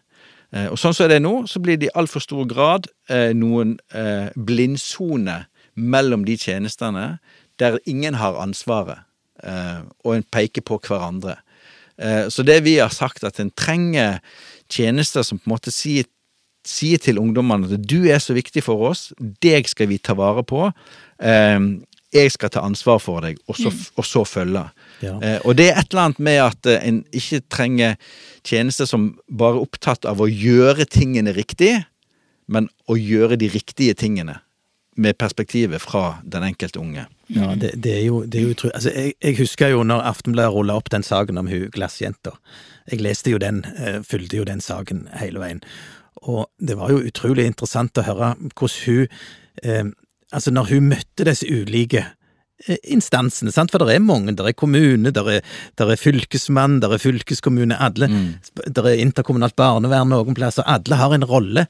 Eh, 0.53 0.67
og 0.71 0.77
sånn 0.79 0.95
som 0.95 1.10
det 1.10 1.17
er 1.19 1.24
nå, 1.24 1.33
så 1.50 1.62
blir 1.63 1.79
det 1.79 1.89
i 1.89 1.95
altfor 1.98 2.24
stor 2.24 2.45
grad 2.50 2.89
eh, 3.10 3.31
noen 3.38 3.77
eh, 3.95 4.29
blindsone 4.36 5.41
mellom 5.79 6.27
de 6.27 6.38
tjenestene 6.39 7.15
der 7.62 7.79
ingen 7.89 8.17
har 8.17 8.39
ansvaret, 8.41 9.05
og 9.41 10.15
en 10.15 10.25
peker 10.33 10.63
på 10.65 10.79
hverandre. 10.81 11.36
Så 12.33 12.43
det 12.45 12.60
vi 12.65 12.75
har 12.81 12.89
sagt, 12.93 13.24
at 13.24 13.39
en 13.41 13.51
trenger 13.53 14.17
tjenester 14.69 15.25
som 15.25 15.38
på 15.38 15.45
en 15.45 15.53
måte 15.53 15.74
sier, 15.74 16.07
sier 16.67 17.01
til 17.01 17.19
ungdommene 17.21 17.69
at 17.71 17.87
du 17.87 18.03
er 18.09 18.21
så 18.21 18.35
viktig 18.37 18.63
for 18.65 18.91
oss, 18.91 19.09
deg 19.19 19.69
skal 19.69 19.89
vi 19.91 19.97
ta 20.01 20.15
vare 20.17 20.43
på. 20.47 20.67
Eh, 21.21 21.59
jeg 22.11 22.31
skal 22.33 22.51
ta 22.51 22.63
ansvar 22.67 22.99
for 22.99 23.23
deg, 23.23 23.39
og 23.47 23.55
så, 23.55 23.71
og 23.95 24.07
så 24.07 24.25
følge. 24.27 24.65
Ja. 24.99 25.15
Eh, 25.23 25.39
og 25.47 25.55
det 25.59 25.69
er 25.71 25.79
et 25.79 25.93
eller 25.93 26.09
annet 26.09 26.19
med 26.19 26.39
at 26.43 26.67
eh, 26.67 26.83
en 26.89 27.01
ikke 27.15 27.39
trenger 27.51 27.95
tjenester 28.47 28.89
som 28.89 29.13
bare 29.31 29.59
er 29.59 29.65
opptatt 29.65 30.07
av 30.09 30.21
å 30.21 30.27
gjøre 30.27 30.89
tingene 30.91 31.33
riktig, 31.37 31.77
men 32.51 32.67
å 32.91 32.97
gjøre 32.99 33.39
de 33.39 33.51
riktige 33.53 33.95
tingene. 33.97 34.41
Med 34.99 35.15
perspektivet 35.15 35.79
fra 35.79 36.17
den 36.27 36.43
enkelte 36.43 36.81
unge. 36.81 37.05
Ja, 37.31 37.53
det, 37.55 37.69
det 37.79 37.93
er 37.95 38.01
jo, 38.03 38.17
det 38.27 38.41
er 38.41 38.43
jo 38.43 38.55
utrolig. 38.57 38.73
Altså, 38.75 38.91
jeg, 38.91 39.13
jeg 39.23 39.37
husker 39.37 39.71
jo 39.71 39.85
når 39.87 40.03
Aftenbladet 40.09 40.51
rulla 40.51 40.75
opp 40.75 40.91
den 40.91 41.05
saken 41.07 41.39
om 41.39 41.47
hun 41.47 41.69
glassjenta. 41.71 42.33
Jeg 42.91 42.99
leste 42.99 43.31
jo 43.31 43.39
den, 43.39 43.63
eh, 43.71 44.01
fulgte 44.03 44.41
jo 44.41 44.43
den 44.49 44.59
saken 44.61 45.05
hele 45.15 45.39
veien. 45.39 45.63
Og 46.29 46.45
det 46.61 46.75
var 46.77 46.91
jo 46.93 46.99
utrolig 47.07 47.45
interessant 47.49 47.97
å 47.97 48.03
høre 48.05 48.33
hvordan 48.53 48.81
hun 48.85 49.07
eh, 49.63 49.83
Altså, 50.31 50.51
når 50.55 50.69
hun 50.69 50.85
møtte 50.87 51.25
disse 51.27 51.43
ulike 51.51 52.05
eh, 52.67 52.77
instansene, 52.93 53.51
sant? 53.51 53.71
for 53.73 53.83
det 53.83 53.97
er 53.97 53.99
mange. 54.05 54.31
Det 54.37 54.45
er 54.47 54.53
kommune, 54.55 55.11
det 55.11 55.23
er, 55.27 55.41
er 55.83 55.99
fylkesmann, 55.99 56.77
det 56.79 56.87
er 56.87 57.01
fylkeskommune, 57.03 57.75
alle. 57.75 58.07
Det 58.63 58.79
er 58.85 59.01
interkommunalt 59.03 59.57
barnevern 59.59 60.07
noen 60.07 60.37
plasser. 60.37 60.63
Alle 60.71 60.95
har 60.95 61.11
en 61.17 61.27
rolle. 61.27 61.65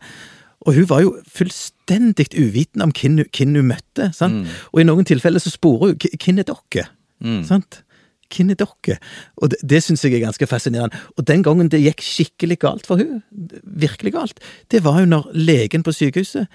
Og 0.67 0.75
hun 0.77 0.85
var 0.91 1.01
jo 1.01 1.15
fullstendig 1.25 2.27
uvitende 2.37 2.85
om 2.85 2.91
hvem, 2.93 3.17
hun- 3.17 3.29
møtte. 3.65 4.11
sant? 4.13 4.45
Og 4.75 4.81
i 4.81 4.85
noen 4.85 5.05
tilfeller 5.09 5.41
så 5.41 5.49
sporer 5.49 5.95
hun 5.95 5.97
hvem 5.97 6.39
er 6.43 6.45
dere? 6.51 6.85
Sant? 7.49 7.81
Hvem 8.31 8.53
er 8.53 8.59
dere? 8.61 8.97
Og 9.37 9.53
det, 9.53 9.61
det 9.63 9.83
syns 9.83 10.05
jeg 10.05 10.17
er 10.17 10.25
ganske 10.25 10.47
fascinerende. 10.47 10.97
Og 11.17 11.27
den 11.27 11.43
gangen 11.43 11.71
det 11.71 11.83
gikk 11.83 12.03
skikkelig 12.05 12.59
galt 12.63 12.89
for 12.89 13.01
hun, 13.01 13.21
virkelig 13.63 14.15
galt, 14.17 14.43
det 14.71 14.83
var 14.83 15.01
jo 15.01 15.09
når 15.11 15.31
legen 15.37 15.83
på 15.83 15.95
sykehuset 15.95 16.47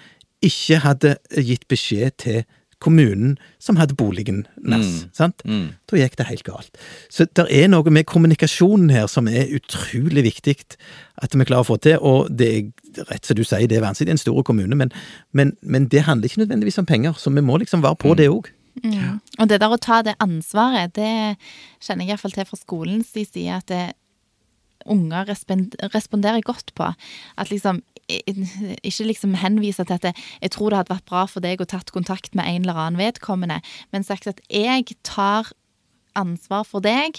ikke 0.45 0.83
hadde 0.85 1.17
gitt 1.41 1.65
beskjed 1.69 2.17
til 2.23 2.45
kommunen 2.79 3.39
som 3.59 3.79
hadde 3.81 3.97
boligen 3.97 4.43
NAS. 4.61 5.07
sant? 5.17 5.41
Da 5.89 5.97
gikk 5.97 6.19
det 6.19 6.27
helt 6.29 6.45
galt. 6.45 6.77
Så 7.09 7.25
det 7.25 7.47
er 7.51 7.71
noe 7.73 7.91
med 7.91 8.05
kommunikasjonen 8.05 8.91
her 8.93 9.07
som 9.09 9.31
er 9.33 9.49
utrolig 9.57 10.27
viktig 10.27 10.57
at 11.23 11.33
vi 11.33 11.47
klarer 11.49 11.65
å 11.65 11.71
få 11.71 11.79
til. 11.81 11.97
Og 12.05 12.29
det 12.29 12.51
er 12.53 13.07
rett 13.09 13.25
som 13.25 13.39
du 13.39 13.45
sier, 13.45 13.65
det 13.69 13.79
er 13.81 13.87
vanskelig, 13.87 14.11
er 14.13 14.19
en 14.19 14.21
stor 14.21 14.43
kommune, 14.45 14.77
men, 14.77 14.93
men, 15.33 15.57
men 15.63 15.89
det 15.89 16.05
handler 16.05 16.29
ikke 16.29 16.45
nødvendigvis 16.45 16.79
om 16.83 16.89
penger, 16.89 17.17
så 17.17 17.33
vi 17.33 17.45
må 17.45 17.57
liksom 17.63 17.85
være 17.85 18.01
på 18.05 18.15
det 18.19 18.29
òg. 18.33 18.53
Mm. 18.85 19.21
Og 19.39 19.49
det 19.49 19.61
der 19.63 19.73
å 19.73 19.81
ta 19.81 20.03
det 20.05 20.17
ansvaret, 20.23 20.93
det 20.97 21.37
kjenner 21.81 22.05
jeg 22.05 22.15
iallfall 22.15 22.35
til 22.37 22.49
fra 22.49 22.59
skolens 22.61 23.13
side, 23.15 23.47
at 23.57 23.71
det, 23.73 23.85
unger 24.87 25.27
responderer 25.27 26.45
godt 26.47 26.73
på. 26.79 26.93
At 27.37 27.51
liksom 27.51 27.83
ikke 28.07 29.09
liksom 29.09 29.35
henvise 29.35 29.85
til 29.85 29.97
at 29.97 30.05
det, 30.05 30.13
jeg 30.43 30.53
tror 30.55 30.71
det 30.71 30.79
hadde 30.79 30.95
vært 30.95 31.09
bra 31.11 31.25
for 31.27 31.43
deg 31.43 31.63
å 31.63 31.67
tatt 31.67 31.91
kontakt 31.95 32.37
med 32.39 32.47
en 32.47 32.63
eller 32.63 32.79
annen 32.79 33.01
vedkommende, 33.01 33.59
men 33.91 34.07
sagt 34.07 34.29
at 34.31 34.43
jeg 34.47 34.95
tar 35.03 35.51
ansvar 36.17 36.65
for 36.65 36.85
deg. 36.85 37.19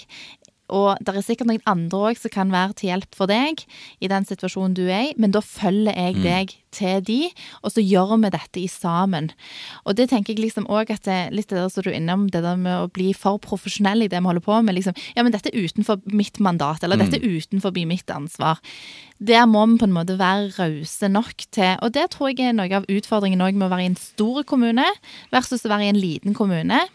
Og 0.68 1.00
det 1.00 1.14
er 1.14 1.24
sikkert 1.24 1.48
noen 1.50 1.64
andre 1.68 2.10
òg 2.10 2.20
som 2.20 2.32
kan 2.32 2.52
være 2.52 2.76
til 2.78 2.90
hjelp 2.90 3.16
for 3.16 3.30
deg 3.30 3.64
i 4.04 4.10
den 4.10 4.26
situasjonen 4.28 4.76
du 4.76 4.84
er 4.86 5.10
i, 5.10 5.12
men 5.16 5.32
da 5.34 5.42
følger 5.44 5.96
jeg 5.96 6.18
deg 6.24 6.54
til 6.74 7.00
de, 7.06 7.18
og 7.64 7.72
så 7.72 7.82
gjør 7.82 8.16
vi 8.20 8.30
dette 8.34 8.60
i 8.60 8.66
sammen. 8.68 9.30
Og 9.88 9.96
det 9.96 10.10
tenker 10.10 10.34
jeg 10.34 10.44
liksom 10.44 10.68
òg 10.68 10.92
at 10.92 11.06
det, 11.08 11.18
litt 11.32 11.48
det 11.48 11.56
der 11.56 11.72
som 11.72 11.86
du 11.86 11.90
er 11.90 11.98
innom, 11.98 12.28
det 12.32 12.44
der 12.44 12.60
med 12.60 12.84
å 12.84 12.90
bli 12.92 13.14
for 13.16 13.40
profesjonell 13.42 14.04
i 14.04 14.10
det 14.10 14.20
vi 14.20 14.28
holder 14.28 14.44
på 14.44 14.60
med. 14.62 14.76
liksom, 14.76 14.96
Ja, 15.16 15.24
men 15.24 15.32
dette 15.32 15.50
er 15.52 15.64
utenfor 15.64 16.02
mitt 16.12 16.40
mandat, 16.40 16.84
eller 16.84 17.00
dette 17.00 17.16
er 17.16 17.24
utenfor 17.24 17.72
mitt 17.88 18.10
ansvar. 18.12 18.60
Der 19.18 19.46
må 19.46 19.64
vi 19.66 19.78
på 19.80 19.88
en 19.88 19.96
måte 19.96 20.18
være 20.18 20.52
rause 20.58 21.08
nok 21.08 21.48
til 21.50 21.76
Og 21.82 21.92
det 21.94 22.10
tror 22.10 22.30
jeg 22.30 22.48
er 22.48 22.52
noe 22.52 22.70
av 22.70 22.86
utfordringen 22.86 23.42
òg 23.42 23.54
med 23.54 23.66
å 23.66 23.72
være 23.72 23.82
i 23.82 23.90
en 23.90 23.98
stor 23.98 24.44
kommune 24.44 24.86
versus 25.32 25.64
å 25.64 25.72
være 25.72 25.88
i 25.88 25.92
en 25.92 25.98
liten 25.98 26.34
kommune 26.34 26.86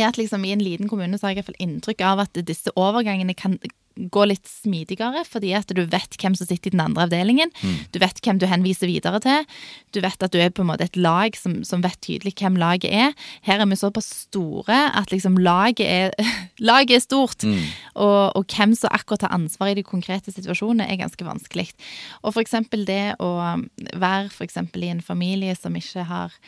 er 0.00 0.08
at 0.08 0.18
liksom 0.20 0.44
i 0.44 0.54
en 0.54 0.64
liten 0.64 0.90
kommune 0.90 1.18
så 1.18 1.26
har 1.26 1.32
jeg 1.32 1.40
i 1.40 1.42
hvert 1.42 1.52
fall 1.52 1.64
inntrykk 1.66 2.04
av 2.08 2.26
at 2.26 2.42
disse 2.48 2.72
overgangene 2.78 3.36
kan 3.38 3.58
gå 3.96 4.24
litt 4.28 4.48
smidigere, 4.48 5.22
fordi 5.28 5.52
at 5.56 5.70
du 5.74 5.82
vet 5.90 6.16
hvem 6.20 6.36
som 6.38 6.48
sitter 6.48 6.70
i 6.70 6.74
den 6.74 6.82
andre 6.84 7.06
avdelingen. 7.06 7.52
Du 7.92 7.98
vet 8.02 8.20
hvem 8.24 8.38
du 8.40 8.46
henviser 8.48 8.88
videre 8.88 9.20
til. 9.22 9.46
Du 9.92 10.00
vet 10.04 10.24
at 10.24 10.32
du 10.32 10.38
er 10.40 10.52
på 10.54 10.64
en 10.64 10.70
måte 10.70 10.86
et 10.88 10.96
lag 10.96 11.36
som, 11.38 11.60
som 11.66 11.84
vet 11.84 11.98
tydelig 12.04 12.34
hvem 12.40 12.56
laget 12.60 12.88
er. 12.88 13.12
Her 13.46 13.62
er 13.62 13.68
vi 13.68 13.78
såpass 13.78 14.08
store 14.26 14.78
at 14.96 15.12
liksom 15.12 15.38
laget 15.42 15.84
er, 15.86 16.32
laget 16.70 16.96
er 16.96 17.04
stort. 17.04 17.46
Og, 17.94 18.32
og 18.36 18.44
hvem 18.48 18.74
som 18.78 18.92
akkurat 18.92 19.26
har 19.26 19.36
ansvar 19.36 19.72
i 19.72 19.78
de 19.78 19.86
konkrete 19.86 20.32
situasjonene, 20.32 20.88
er 20.88 21.02
ganske 21.02 21.26
vanskelig. 21.26 21.70
Og 22.22 22.32
for 22.34 22.42
eksempel 22.44 22.86
det 22.88 23.18
å 23.22 23.34
være 23.92 24.30
for 24.32 24.46
eksempel 24.46 24.86
i 24.86 24.92
en 24.92 25.04
familie 25.04 25.56
som 25.58 25.76
ikke 25.76 26.06
har 26.08 26.40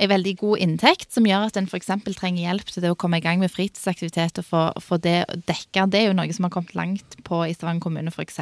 en 0.00 0.10
veldig 0.10 0.34
god 0.40 0.62
inntekt, 0.64 1.10
som 1.12 1.26
gjør 1.28 1.48
at 1.48 1.58
en 1.60 1.68
f.eks. 1.68 1.90
trenger 2.16 2.42
hjelp 2.42 2.72
til 2.72 2.84
det 2.84 2.92
å 2.92 2.98
komme 2.98 3.20
i 3.20 3.24
gang 3.24 3.40
med 3.42 3.52
fritidsaktivitet 3.52 4.40
og 4.40 4.46
få, 4.48 4.62
få 4.80 5.00
det 5.04 5.18
dekka. 5.50 5.86
Det 5.90 6.00
er 6.00 6.08
jo 6.08 6.16
noe 6.16 6.36
som 6.36 6.48
har 6.48 6.54
kommet 6.54 6.76
langt 6.78 7.18
på 7.26 7.42
i 7.46 7.54
Stavanger 7.56 7.84
kommune, 7.84 8.12
f.eks. 8.14 8.40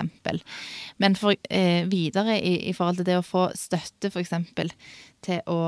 Men 1.02 1.18
for, 1.18 1.34
eh, 1.50 1.82
videre 1.90 2.38
i, 2.38 2.70
i 2.70 2.76
forhold 2.76 3.00
til 3.00 3.08
det 3.10 3.18
å 3.18 3.26
få 3.26 3.48
støtte, 3.58 4.12
f.eks. 4.12 4.36
til 5.26 5.42
å 5.50 5.62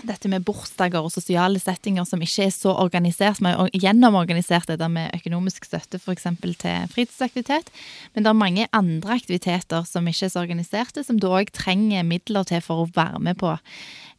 dette 0.00 0.28
med 0.30 0.44
bursdager 0.46 1.04
og 1.04 1.12
sosiale 1.12 1.60
settinger 1.60 2.06
som 2.08 2.22
ikke 2.24 2.46
er 2.46 2.54
så 2.54 2.72
organisert, 2.80 3.38
som 3.38 3.48
er 3.50 3.72
gjennomorganisert 3.76 4.72
det 4.78 4.88
med 4.90 5.12
økonomisk 5.18 5.66
støtte 5.68 6.00
f.eks. 6.00 6.28
til 6.40 6.86
fritidsaktivitet. 6.92 7.68
Men 8.14 8.24
det 8.24 8.32
er 8.32 8.38
mange 8.38 8.68
andre 8.72 9.18
aktiviteter 9.18 9.84
som 9.88 10.08
ikke 10.08 10.28
er 10.28 10.34
så 10.34 10.44
organiserte, 10.44 11.04
som 11.04 11.20
du 11.20 11.28
òg 11.30 11.52
trenger 11.54 12.06
midler 12.08 12.48
til 12.48 12.64
for 12.64 12.84
å 12.84 12.90
være 12.94 13.20
med 13.22 13.38
på. 13.42 13.52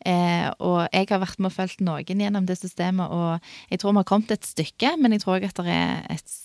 Eh, 0.05 0.49
og 0.59 0.83
jeg 0.91 1.07
har 1.09 1.23
vært 1.23 1.39
med 1.39 1.51
og 1.51 1.57
fulgt 1.57 1.83
noen 1.83 2.25
gjennom 2.25 2.47
det 2.47 2.59
systemet, 2.59 3.09
og 3.09 3.39
jeg 3.71 3.81
tror 3.81 3.95
vi 3.95 4.03
har 4.03 4.09
kommet 4.09 4.35
et 4.35 4.47
stykke, 4.47 4.95
men 4.99 5.15
jeg 5.15 5.23
tror 5.23 5.39
òg 5.39 5.47
at 5.47 5.63
det 5.63 5.73
er 5.73 6.03
et 6.13 6.37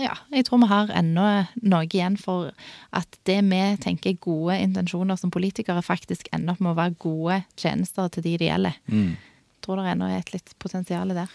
ja, 0.00 0.14
jeg 0.34 0.46
tror 0.48 0.58
vi 0.64 0.70
har 0.70 0.90
ennå 0.98 1.26
noe 1.62 1.84
igjen 1.86 2.16
for 2.18 2.50
at 2.96 3.18
det 3.28 3.38
vi 3.46 3.60
tenker 3.82 4.10
er 4.10 4.22
gode 4.22 4.56
intensjoner 4.58 5.18
som 5.20 5.30
politikere, 5.34 5.84
faktisk 5.86 6.26
ender 6.34 6.56
opp 6.56 6.64
med 6.64 6.72
å 6.72 6.78
være 6.80 6.98
gode 7.04 7.38
tjenester 7.60 8.10
til 8.10 8.26
de 8.26 8.34
det 8.42 8.48
gjelder. 8.48 8.80
Jeg 8.90 9.62
tror 9.64 9.80
det 9.80 9.92
ennå 9.94 10.08
er 10.10 10.18
et 10.18 10.32
litt 10.34 10.50
potensial 10.60 11.14
der. 11.14 11.30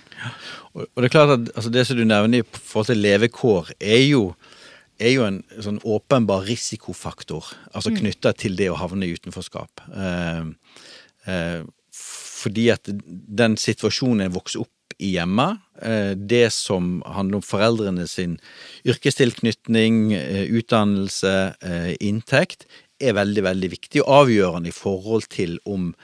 Og, 0.73 0.83
og 0.83 0.99
det 0.99 1.07
er 1.07 1.13
klart 1.15 1.35
at 1.37 1.51
altså 1.55 1.71
det 1.73 1.85
som 1.87 1.97
du 1.97 2.03
nevner 2.05 2.43
i 2.43 2.47
forhold 2.53 2.91
til 2.91 3.01
levekår, 3.01 3.71
er 3.79 4.03
jo, 4.03 4.23
er 4.99 5.15
jo 5.15 5.23
en 5.25 5.39
sånn 5.65 5.79
åpenbar 5.87 6.43
risikofaktor. 6.49 7.47
Altså 7.71 7.95
knytta 7.95 8.35
til 8.37 8.59
det 8.59 8.67
å 8.73 8.77
havne 8.81 9.07
i 9.07 9.15
utenforskap. 9.15 9.87
Eh, 9.89 10.51
eh, 11.31 11.61
fordi 12.39 12.67
at 12.75 12.91
den 12.91 13.57
situasjonen 13.59 14.27
en 14.27 14.35
vokser 14.35 14.67
opp 14.67 14.75
i 14.99 15.13
hjemme, 15.15 15.57
eh, 15.81 16.11
det 16.11 16.49
som 16.53 16.99
handler 17.05 17.39
om 17.39 17.45
foreldrene 17.45 18.07
sin 18.07 18.37
yrkestilknytning, 18.87 20.13
eh, 20.13 20.45
utdannelse, 20.51 21.55
eh, 21.61 21.95
inntekt, 21.99 22.65
er 22.99 23.13
veldig, 23.15 23.43
veldig 23.43 23.69
viktig 23.71 24.01
og 24.03 24.27
avgjørende 24.27 24.67
i 24.67 24.75
forhold 24.75 25.29
til 25.31 25.57
om 25.65 25.95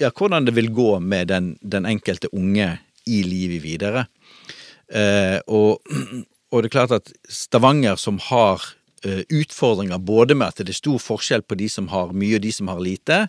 ja, 0.00 0.08
hvordan 0.08 0.46
det 0.46 0.54
vil 0.56 0.70
gå 0.72 0.98
med 0.98 1.28
den, 1.28 1.58
den 1.60 1.84
enkelte 1.84 2.32
unge 2.32 2.78
i 3.04 3.22
livet 3.22 3.62
videre. 3.62 4.06
Og, 5.46 5.82
og 6.50 6.62
det 6.62 6.70
er 6.70 6.72
klart 6.72 6.96
at 6.96 7.12
Stavanger, 7.28 7.96
som 8.00 8.16
har 8.30 8.64
utfordringer 9.06 9.98
både 9.98 10.34
med 10.34 10.48
at 10.48 10.62
det 10.62 10.72
er 10.72 10.80
stor 10.80 10.98
forskjell 11.02 11.44
på 11.46 11.58
de 11.58 11.68
som 11.70 11.88
har 11.92 12.14
mye 12.16 12.38
og 12.38 12.44
de 12.44 12.52
som 12.54 12.70
har 12.70 12.80
lite, 12.82 13.20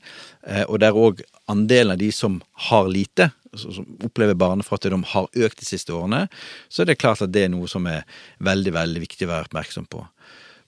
eh, 0.47 0.63
og 0.67 0.79
der 0.83 0.97
òg 0.97 1.21
andelen 1.51 1.95
av 1.95 2.01
de 2.01 2.11
som 2.15 2.39
har 2.69 2.89
lite, 2.89 3.31
altså 3.53 3.73
som 3.79 3.87
opplever 4.05 4.37
barnefattigdom, 4.37 5.05
har 5.13 5.29
økt 5.33 5.61
de 5.61 5.69
siste 5.69 5.93
årene, 5.93 6.27
så 6.69 6.83
er 6.83 6.91
det 6.91 6.99
klart 7.01 7.21
at 7.25 7.33
det 7.33 7.47
er 7.47 7.53
noe 7.53 7.69
som 7.69 7.87
er 7.89 8.05
veldig, 8.45 8.73
veldig 8.77 9.03
viktig 9.05 9.27
å 9.27 9.33
være 9.33 9.49
oppmerksom 9.49 9.89
på. 9.89 10.05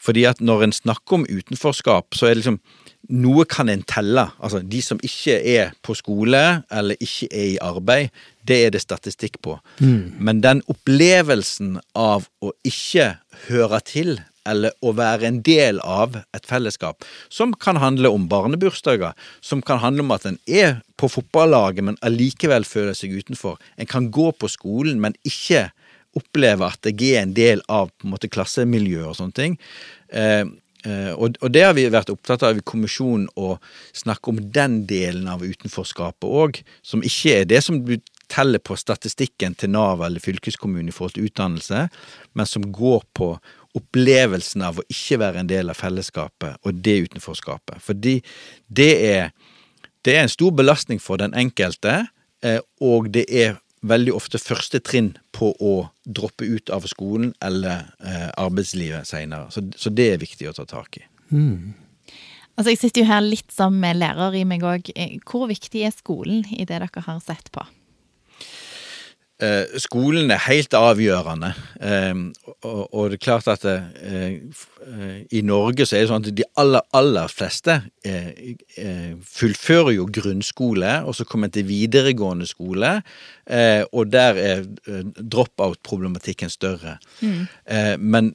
Fordi 0.01 0.23
at 0.25 0.39
når 0.41 0.65
en 0.65 0.73
snakker 0.73 1.19
om 1.19 1.27
utenforskap, 1.29 2.15
så 2.17 2.27
er 2.27 2.33
det 2.33 2.43
liksom 2.43 2.61
Noe 3.11 3.43
kan 3.49 3.67
en 3.67 3.81
telle. 3.89 4.27
Altså 4.39 4.59
de 4.61 4.79
som 4.85 4.99
ikke 5.03 5.33
er 5.41 5.71
på 5.83 5.95
skole 5.97 6.61
eller 6.71 6.99
ikke 7.01 7.27
er 7.33 7.47
i 7.49 7.57
arbeid, 7.59 8.11
det 8.47 8.59
er 8.67 8.71
det 8.71 8.83
statistikk 8.83 9.39
på. 9.43 9.55
Men 10.21 10.39
den 10.45 10.61
opplevelsen 10.71 11.79
av 11.97 12.29
å 12.39 12.53
ikke 12.63 13.17
høre 13.49 13.81
til 13.89 14.21
eller 14.49 14.73
å 14.81 14.93
være 14.97 15.27
en 15.27 15.41
del 15.45 15.79
av 15.85 16.17
et 16.35 16.47
fellesskap, 16.49 17.05
som 17.29 17.53
kan 17.53 17.79
handle 17.81 18.09
om 18.13 18.27
barnebursdager, 18.31 19.13
som 19.41 19.61
kan 19.65 19.81
handle 19.83 20.05
om 20.05 20.15
at 20.15 20.25
en 20.29 20.39
er 20.47 20.79
på 21.01 21.09
fotballaget, 21.11 21.85
men 21.85 21.99
allikevel 22.05 22.65
føler 22.67 22.97
seg 22.97 23.13
utenfor. 23.17 23.59
En 23.77 23.89
kan 23.89 24.09
gå 24.13 24.31
på 24.33 24.49
skolen, 24.51 25.01
men 25.03 25.17
ikke 25.27 25.69
oppleve 26.17 26.67
at 26.67 26.89
jeg 26.89 27.13
er 27.13 27.23
en 27.23 27.35
del 27.35 27.61
av 27.71 27.91
på 27.95 28.07
en 28.07 28.15
måte 28.15 28.31
klassemiljøet 28.31 29.11
og 29.13 29.17
sånne 29.19 29.37
ting. 29.37 29.57
Eh, 30.11 30.43
eh, 30.83 31.11
og, 31.15 31.37
og, 31.39 31.49
det 31.53 31.63
har 31.63 31.75
vi 31.77 31.87
vært 31.91 32.11
opptatt 32.11 32.43
av 32.47 32.59
i 32.59 32.65
kommisjonen, 32.67 33.29
å 33.39 33.55
snakke 33.95 34.33
om 34.33 34.41
den 34.53 34.81
delen 34.89 35.29
av 35.31 35.45
utenforskapet 35.45 36.27
òg, 36.27 36.63
som 36.83 37.05
ikke 37.05 37.41
er 37.41 37.47
det 37.53 37.63
som 37.63 37.79
du 37.87 37.95
teller 38.31 38.61
på 38.63 38.77
statistikken 38.79 39.55
til 39.59 39.73
Nav 39.73 40.03
eller 40.05 40.23
fylkeskommunen 40.23 40.91
i 40.91 40.95
forhold 40.95 41.17
til 41.17 41.27
utdannelse, 41.27 41.87
men 42.37 42.47
som 42.47 42.69
går 42.71 43.03
på 43.17 43.33
opplevelsen 43.77 44.63
av 44.65 44.81
å 44.81 44.85
ikke 44.91 45.19
være 45.21 45.41
en 45.41 45.49
del 45.49 45.71
av 45.71 45.79
fellesskapet 45.79 46.59
og 46.67 46.79
det 46.85 46.97
utenforskapet. 47.07 47.81
Fordi 47.83 48.19
det 48.67 48.91
er, 49.07 49.31
det 50.05 50.15
er 50.15 50.25
en 50.25 50.33
stor 50.33 50.53
belastning 50.55 51.01
for 51.01 51.21
den 51.21 51.35
enkelte, 51.37 52.05
eh, 52.43 52.59
og 52.83 53.11
det 53.15 53.27
er 53.29 53.59
veldig 53.81 54.13
ofte 54.13 54.37
første 54.41 54.81
trinn 54.85 55.15
på 55.33 55.51
å 55.57 55.75
droppe 56.05 56.45
ut 56.45 56.69
av 56.73 56.85
skolen 56.89 57.33
eller 57.41 57.87
eh, 58.05 58.29
arbeidslivet 58.37 59.09
seinere. 59.09 59.49
Så, 59.53 59.65
så, 59.77 59.89
det 59.89 60.11
er 60.13 60.21
viktig 60.21 60.49
å 60.49 60.55
ta 60.57 60.67
tak 60.69 61.01
i. 61.01 61.05
Mm. 61.31 61.73
Altså, 62.55 62.69
Jeg 62.73 62.81
sitter 62.83 63.01
jo 63.01 63.09
her 63.09 63.23
litt 63.25 63.53
som 63.53 63.79
lærer 63.81 64.37
i 64.37 64.45
meg 64.45 64.65
òg. 64.67 64.91
Eh, 64.95 65.17
hvor 65.25 65.47
viktig 65.49 65.85
er 65.87 65.95
skolen 65.95 66.45
i 66.51 66.65
det 66.65 66.77
dere 66.77 67.05
har 67.07 67.23
sett 67.25 67.49
på? 67.53 67.65
Eh, 69.41 69.77
skolen 69.81 70.29
er 70.29 70.41
helt 70.45 70.73
avgjørende. 70.77 71.49
Eh, 71.81 72.19
og, 72.61 73.09
det 73.09 73.17
er 73.17 73.23
klart 73.23 73.47
at 73.49 73.65
eh, 73.65 74.37
i 75.33 75.41
Norge 75.45 75.87
så 75.87 75.97
er 75.97 76.03
det 76.03 76.11
sånn 76.11 76.27
at 76.27 76.35
de 76.37 76.45
aller, 76.61 76.85
aller 76.97 77.31
fleste 77.31 77.79
fullfører 79.31 79.95
jo 79.95 80.07
grunnskole, 80.09 80.93
og 81.05 81.17
så 81.17 81.25
kommer 81.29 81.49
en 81.49 81.55
til 81.57 81.67
videregående 81.69 82.47
skole, 82.49 82.95
og 83.93 84.13
der 84.13 84.39
er 84.41 84.63
drop-out-problematikken 85.21 86.49
større. 86.49 86.95
Mm. 87.21 87.45
Men 88.01 88.33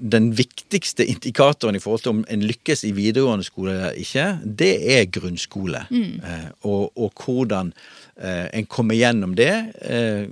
den 0.00 0.30
viktigste 0.36 1.04
indikatoren 1.08 1.76
i 1.76 1.80
forhold 1.80 2.04
til 2.04 2.14
om 2.18 2.24
en 2.32 2.44
lykkes 2.44 2.84
i 2.88 2.92
videregående 2.96 3.48
skole 3.48 3.72
eller 3.72 3.96
ikke, 4.04 4.28
det 4.44 4.74
er 4.98 5.08
grunnskole. 5.16 5.86
Mm. 5.88 6.20
Og, 6.68 6.92
og, 6.92 7.24
hvordan 7.24 7.72
Eh, 7.72 8.05
en 8.52 8.66
kommer 8.66 8.96
gjennom 8.96 9.34
det, 9.36 9.52
eh, 9.84 10.24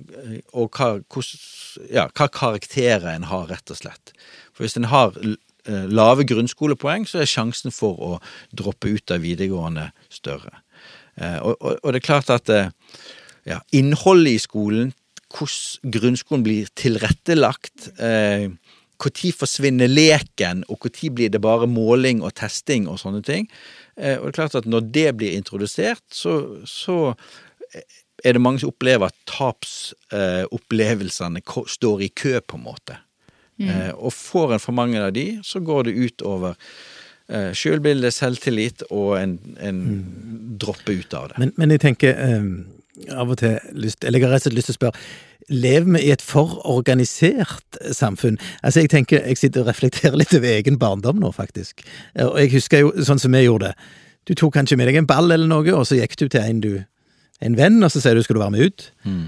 og 0.56 0.72
hva, 0.78 0.96
ja, 1.92 2.06
hva 2.08 2.28
karakterer 2.32 3.10
en 3.12 3.26
har, 3.28 3.48
rett 3.50 3.72
og 3.74 3.80
slett. 3.82 4.14
For 4.56 4.64
hvis 4.64 4.78
en 4.80 4.88
har 4.88 5.16
eh, 5.20 5.86
lave 5.92 6.24
grunnskolepoeng, 6.28 7.04
så 7.08 7.20
er 7.20 7.28
sjansen 7.28 7.74
for 7.74 8.00
å 8.00 8.12
droppe 8.56 8.94
ut 8.96 9.12
av 9.12 9.24
videregående 9.24 9.90
større. 10.08 10.62
Og, 11.14 11.52
og, 11.60 11.76
og 11.78 11.92
det 11.94 12.00
er 12.00 12.06
klart 12.08 12.30
at 12.34 12.50
ja, 13.46 13.60
innholdet 13.70 14.32
i 14.32 14.40
skolen, 14.42 14.88
hvordan 15.30 15.92
grunnskolen 15.94 16.42
blir 16.42 16.72
tilrettelagt, 16.74 17.86
når 18.98 19.30
forsvinner 19.30 19.86
leken, 19.86 20.64
og 20.66 20.88
når 20.88 21.12
blir 21.14 21.30
det 21.30 21.38
bare 21.44 21.68
måling 21.70 22.24
og 22.26 22.34
testing 22.34 22.88
og 22.90 22.98
sånne 22.98 23.22
ting. 23.22 23.46
Og 23.94 24.26
det 24.26 24.32
er 24.32 24.36
klart 24.40 24.58
at 24.58 24.66
når 24.66 24.90
det 24.90 25.06
blir 25.20 25.38
introdusert, 25.38 26.02
så, 26.10 26.34
så 26.66 27.14
er 28.24 28.36
det 28.36 28.42
mange 28.42 28.60
som 28.62 28.72
opplever 28.72 29.10
at 29.10 29.16
tapsopplevelsene 29.30 31.40
eh, 31.42 31.64
står 31.68 32.04
i 32.06 32.10
kø, 32.14 32.38
på 32.40 32.60
en 32.60 32.66
måte. 32.66 32.94
Mm. 33.58 33.68
Eh, 33.68 33.92
og 33.94 34.12
får 34.12 34.54
en 34.54 34.62
for 34.62 34.72
mange 34.76 35.00
av 35.00 35.12
de, 35.14 35.40
så 35.46 35.58
går 35.64 35.80
det 35.88 35.98
ut 35.98 36.22
over 36.26 36.54
eh, 37.28 37.52
sjølbilde, 37.56 38.10
selvtillit, 38.14 38.82
og 38.90 39.20
en, 39.20 39.38
en 39.58 39.82
mm. 39.82 40.04
dropper 40.62 40.92
ut 41.02 41.14
av 41.14 41.24
det. 41.32 41.38
Men, 41.42 41.50
men 41.60 41.68
jeg 41.74 41.80
tenker 41.84 42.10
eh, 42.14 42.44
av 43.14 43.30
og 43.30 43.36
til 43.40 43.54
lyst, 43.74 44.04
Eller 44.04 44.18
jeg 44.20 44.26
har 44.28 44.34
rett 44.36 44.44
og 44.44 44.48
slett 44.48 44.60
lyst 44.60 44.68
til 44.70 44.76
å 44.76 44.80
spørre 44.80 44.98
Lever 45.52 45.90
vi 45.96 46.00
i 46.06 46.12
et 46.14 46.24
for 46.24 46.48
organisert 46.70 47.70
samfunn? 47.92 48.38
Altså, 48.62 48.80
jeg 48.80 48.90
tenker, 48.94 49.18
jeg 49.20 49.36
sitter 49.36 49.60
og 49.60 49.68
reflekterer 49.68 50.16
litt 50.16 50.32
over 50.32 50.48
egen 50.48 50.78
barndom 50.80 51.18
nå, 51.20 51.28
faktisk. 51.36 51.84
Og 52.16 52.40
jeg 52.40 52.48
husker 52.54 52.80
jo 52.80 52.94
sånn 53.04 53.20
som 53.20 53.34
vi 53.36 53.42
gjorde 53.42 53.74
det. 53.74 53.76
Du 54.24 54.32
tok 54.32 54.54
kanskje 54.56 54.78
med 54.80 54.88
deg 54.88 54.96
en 55.02 55.10
ball 55.10 55.28
eller 55.28 55.44
noe, 55.50 55.68
og 55.76 55.84
så 55.84 55.98
gikk 55.98 56.16
du 56.16 56.24
til 56.32 56.40
en 56.40 56.62
du 56.64 56.70
en 57.44 57.56
venn, 57.58 57.82
og 57.84 57.92
så 57.92 58.02
sier 58.02 58.16
du 58.16 58.24
skal 58.24 58.38
du 58.38 58.42
være 58.42 58.54
med 58.54 58.70
ut. 58.70 58.86
Mm. 59.04 59.24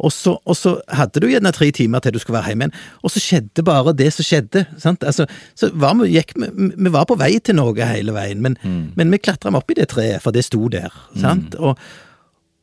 Og, 0.00 0.12
så, 0.12 0.32
og, 0.48 0.56
så, 0.56 0.78
hadde 0.96 1.20
du 1.20 1.28
gjerne 1.28 1.52
tre 1.52 1.68
timer 1.76 2.00
til 2.00 2.14
du 2.14 2.20
skulle 2.22 2.38
være 2.38 2.52
hjemme 2.52 2.68
igjen, 2.68 2.76
og 3.04 3.12
så 3.12 3.20
skjedde 3.20 3.64
bare 3.66 3.92
det 3.96 4.08
som 4.16 4.24
skjedde. 4.24 4.64
sant? 4.80 5.04
Altså, 5.04 5.26
så 5.58 5.68
var 5.76 5.98
vi, 5.98 6.08
gikk, 6.14 6.32
vi, 6.40 6.70
vi, 6.72 6.92
var 6.92 7.04
på 7.08 7.18
vei 7.20 7.34
til 7.44 7.58
noe 7.58 7.90
hele 7.92 8.14
veien, 8.16 8.40
men, 8.44 8.56
mm. 8.62 8.94
men 8.96 9.12
vi 9.12 9.20
klatra 9.20 9.52
opp 9.56 9.70
i 9.70 9.76
det 9.76 9.90
treet, 9.92 10.22
for 10.24 10.32
det 10.36 10.46
sto 10.48 10.70
der. 10.72 10.94
sant? 11.20 11.52
Mm. 11.52 11.60
Og, 11.60 11.74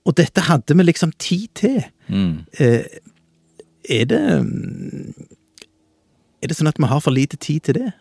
og, 0.08 0.18
dette 0.18 0.48
hadde 0.48 0.78
vi 0.80 0.88
liksom 0.88 1.14
tid 1.22 1.48
til. 1.62 1.78
Mm. 2.08 2.48
Eh, 2.58 2.90
er 3.88 4.04
det 4.10 4.24
Er 6.42 6.50
det 6.50 6.58
sånn 6.58 6.70
at 6.70 6.80
vi 6.80 6.90
har 6.90 7.00
for 7.02 7.14
lite 7.14 7.38
tid 7.38 7.62
til 7.66 7.78
det? 7.80 7.92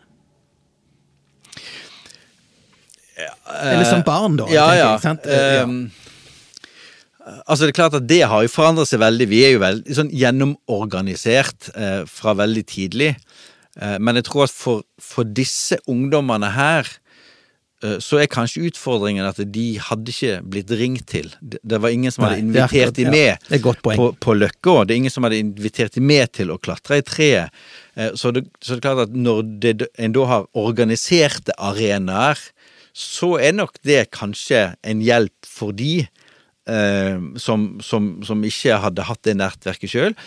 Eller 3.17 3.85
som 3.87 4.03
barn, 4.05 4.35
da. 4.37 4.45
Ja, 4.51 4.67
ja. 4.75 4.91
Jeg, 4.93 5.01
sant? 5.05 5.25
ja. 5.25 5.63
Um, 5.63 5.89
Altså 7.45 7.65
Det 7.65 7.73
er 7.73 7.79
klart 7.81 7.97
at 7.97 8.07
det 8.07 8.21
har 8.29 8.45
jo 8.45 8.51
forandret 8.51 8.89
seg 8.89 9.01
veldig. 9.03 9.27
Vi 9.31 9.41
er 9.45 9.55
jo 9.55 9.63
veldig 9.63 9.97
sånn 9.99 10.13
gjennomorganisert 10.15 11.71
eh, 11.75 12.05
fra 12.09 12.35
veldig 12.39 12.63
tidlig. 12.69 13.15
Eh, 13.81 13.97
men 13.99 14.19
jeg 14.19 14.27
tror 14.29 14.47
at 14.47 14.53
for, 14.55 14.85
for 15.01 15.27
disse 15.27 15.77
ungdommene 15.91 16.49
her 16.55 16.87
eh, 17.83 17.97
så 18.03 18.21
er 18.21 18.31
kanskje 18.31 18.69
utfordringen 18.69 19.27
at 19.27 19.41
de 19.43 19.65
hadde 19.89 20.13
ikke 20.13 20.39
blitt 20.55 20.73
ringt 20.79 21.07
til. 21.11 21.29
Det, 21.41 21.59
det 21.67 21.81
var 21.83 21.93
ingen 21.93 22.13
som 22.13 22.27
hadde 22.27 22.41
invitert 22.45 22.95
dem 22.97 23.11
med 23.13 23.35
ja, 23.35 23.73
på, 23.83 24.11
på 24.23 24.37
Løkka. 24.37 24.79
Det 24.85 24.95
er 24.95 25.03
ingen 25.03 25.13
som 25.13 25.27
hadde 25.27 25.41
invitert 25.43 25.97
dem 25.97 26.07
med 26.09 26.31
til 26.37 26.53
å 26.53 26.59
klatre 26.61 27.01
i 27.01 27.05
treet. 27.05 27.65
Eh, 27.95 28.13
så 28.15 28.31
det, 28.35 28.47
så 28.61 28.75
det 28.75 28.81
er 28.81 28.85
klart 28.87 29.09
at 29.09 29.17
når 29.17 29.43
det, 29.63 29.91
en 29.99 30.15
da 30.15 30.29
har 30.31 30.47
organiserte 30.57 31.55
arenaer, 31.59 32.39
så 32.97 33.35
er 33.37 33.53
nok 33.53 33.75
det 33.85 34.07
kanskje 34.15 34.71
en 34.81 35.03
hjelp 35.05 35.45
for 35.45 35.75
de 35.77 36.07
som, 37.39 37.67
som, 37.83 38.09
som, 38.27 38.43
ikke 38.43 38.79
hadde 38.83 39.05
hatt 39.07 39.23
det 39.27 39.37
nettverket 39.39 39.93
sjøl. 39.93 40.17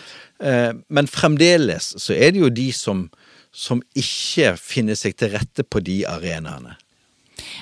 Eh, 0.41 0.71
men 0.89 1.09
fremdeles 1.09 1.93
så 2.01 2.15
er 2.17 2.33
det 2.33 2.41
jo 2.41 2.49
de 2.53 2.69
som, 2.75 3.05
som 3.53 3.83
ikke 3.97 4.55
finner 4.59 4.97
seg 4.97 5.17
til 5.19 5.35
rette 5.35 5.65
på 5.67 5.83
de 5.85 6.01
arenaene. 6.09 6.77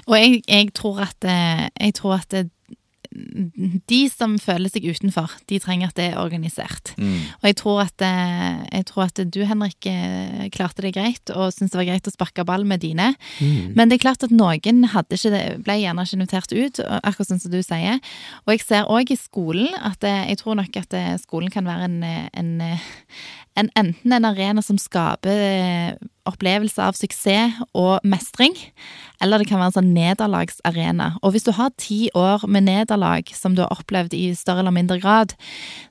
Og 0.08 0.15
jeg, 0.18 0.42
jeg, 0.48 0.72
tror 0.76 1.04
at, 1.08 1.28
eh, 1.28 1.68
jeg 1.80 1.96
tror 2.00 2.20
at 2.20 2.39
de 3.10 4.00
som 4.12 4.36
føler 4.41 4.69
seg 4.69 4.86
utenfor, 4.86 5.32
de 5.50 5.58
trenger 5.62 5.89
at 5.89 5.98
det 5.98 6.06
er 6.12 6.19
organisert. 6.22 6.91
Mm. 7.02 7.24
Og 7.39 7.48
jeg 7.50 7.58
tror, 7.58 7.80
at, 7.88 8.06
eh, 8.06 8.60
jeg 8.78 8.86
tror, 8.91 9.04
at, 9.08 9.22
du, 9.34 9.39
Henrik, 9.50 9.88
eh, 9.89 10.45
klarte 10.54 10.86
det 10.86 10.93
greit, 10.93 11.34
og 11.34 11.50
syntes 11.54 11.74
det 11.74 11.80
var 11.82 11.89
greit 11.89 12.10
å 12.10 12.13
sparke 12.13 12.45
ball 12.45 12.67
med 12.69 12.84
dine. 12.86 13.15
Mm. 13.39 13.74
Men 13.78 13.89
det 13.89 13.98
er 13.98 14.06
klart 14.06 14.26
at 14.28 14.34
noen 14.34 14.62
det, 14.62 15.43
ble 15.65 15.80
gjerne 15.82 16.06
ikke 16.06 16.19
invitert 16.19 16.54
ut, 16.54 16.82
akkurat 17.02 17.32
sånn 17.32 17.41
som 17.41 17.54
du 17.54 17.62
sier. 17.65 17.98
Og 18.45 18.54
jeg 18.54 18.65
ser 18.67 18.89
òg 18.89 19.10
i 19.10 19.19
skolen 19.19 19.74
at 19.82 20.06
eh, 20.06 20.30
jeg 20.30 20.43
tror 20.43 20.60
nok 20.62 20.82
at 20.84 20.98
skolen 21.24 21.50
kan 21.54 21.65
være 21.65 21.89
en, 21.89 22.04
en, 22.04 22.54
en 23.60 23.69
enten 23.80 24.15
en 24.15 24.28
arena 24.28 24.63
som 24.63 24.80
skaper 24.80 25.98
opplevelse 26.30 26.82
av 26.84 26.98
suksess 26.98 27.58
og 27.78 28.06
mestring, 28.08 28.56
eller 29.24 29.41
det 29.41 29.50
kan 29.50 29.60
være 29.60 29.72
en 29.72 29.78
sånn 29.80 29.93
nederlagsarena. 29.95 31.12
Og 31.24 31.34
hvis 31.34 31.48
du 31.48 31.52
har 31.58 31.74
ti 31.82 32.00
år 32.17 32.45
med 32.48 32.67
nederlag 32.67 33.32
som 33.36 33.56
du 33.58 33.63
har 33.65 33.74
opplevd 33.74 34.15
i 34.17 34.30
større 34.38 34.63
eller 34.63 34.76
mindre 34.76 35.00
grad, 35.02 35.34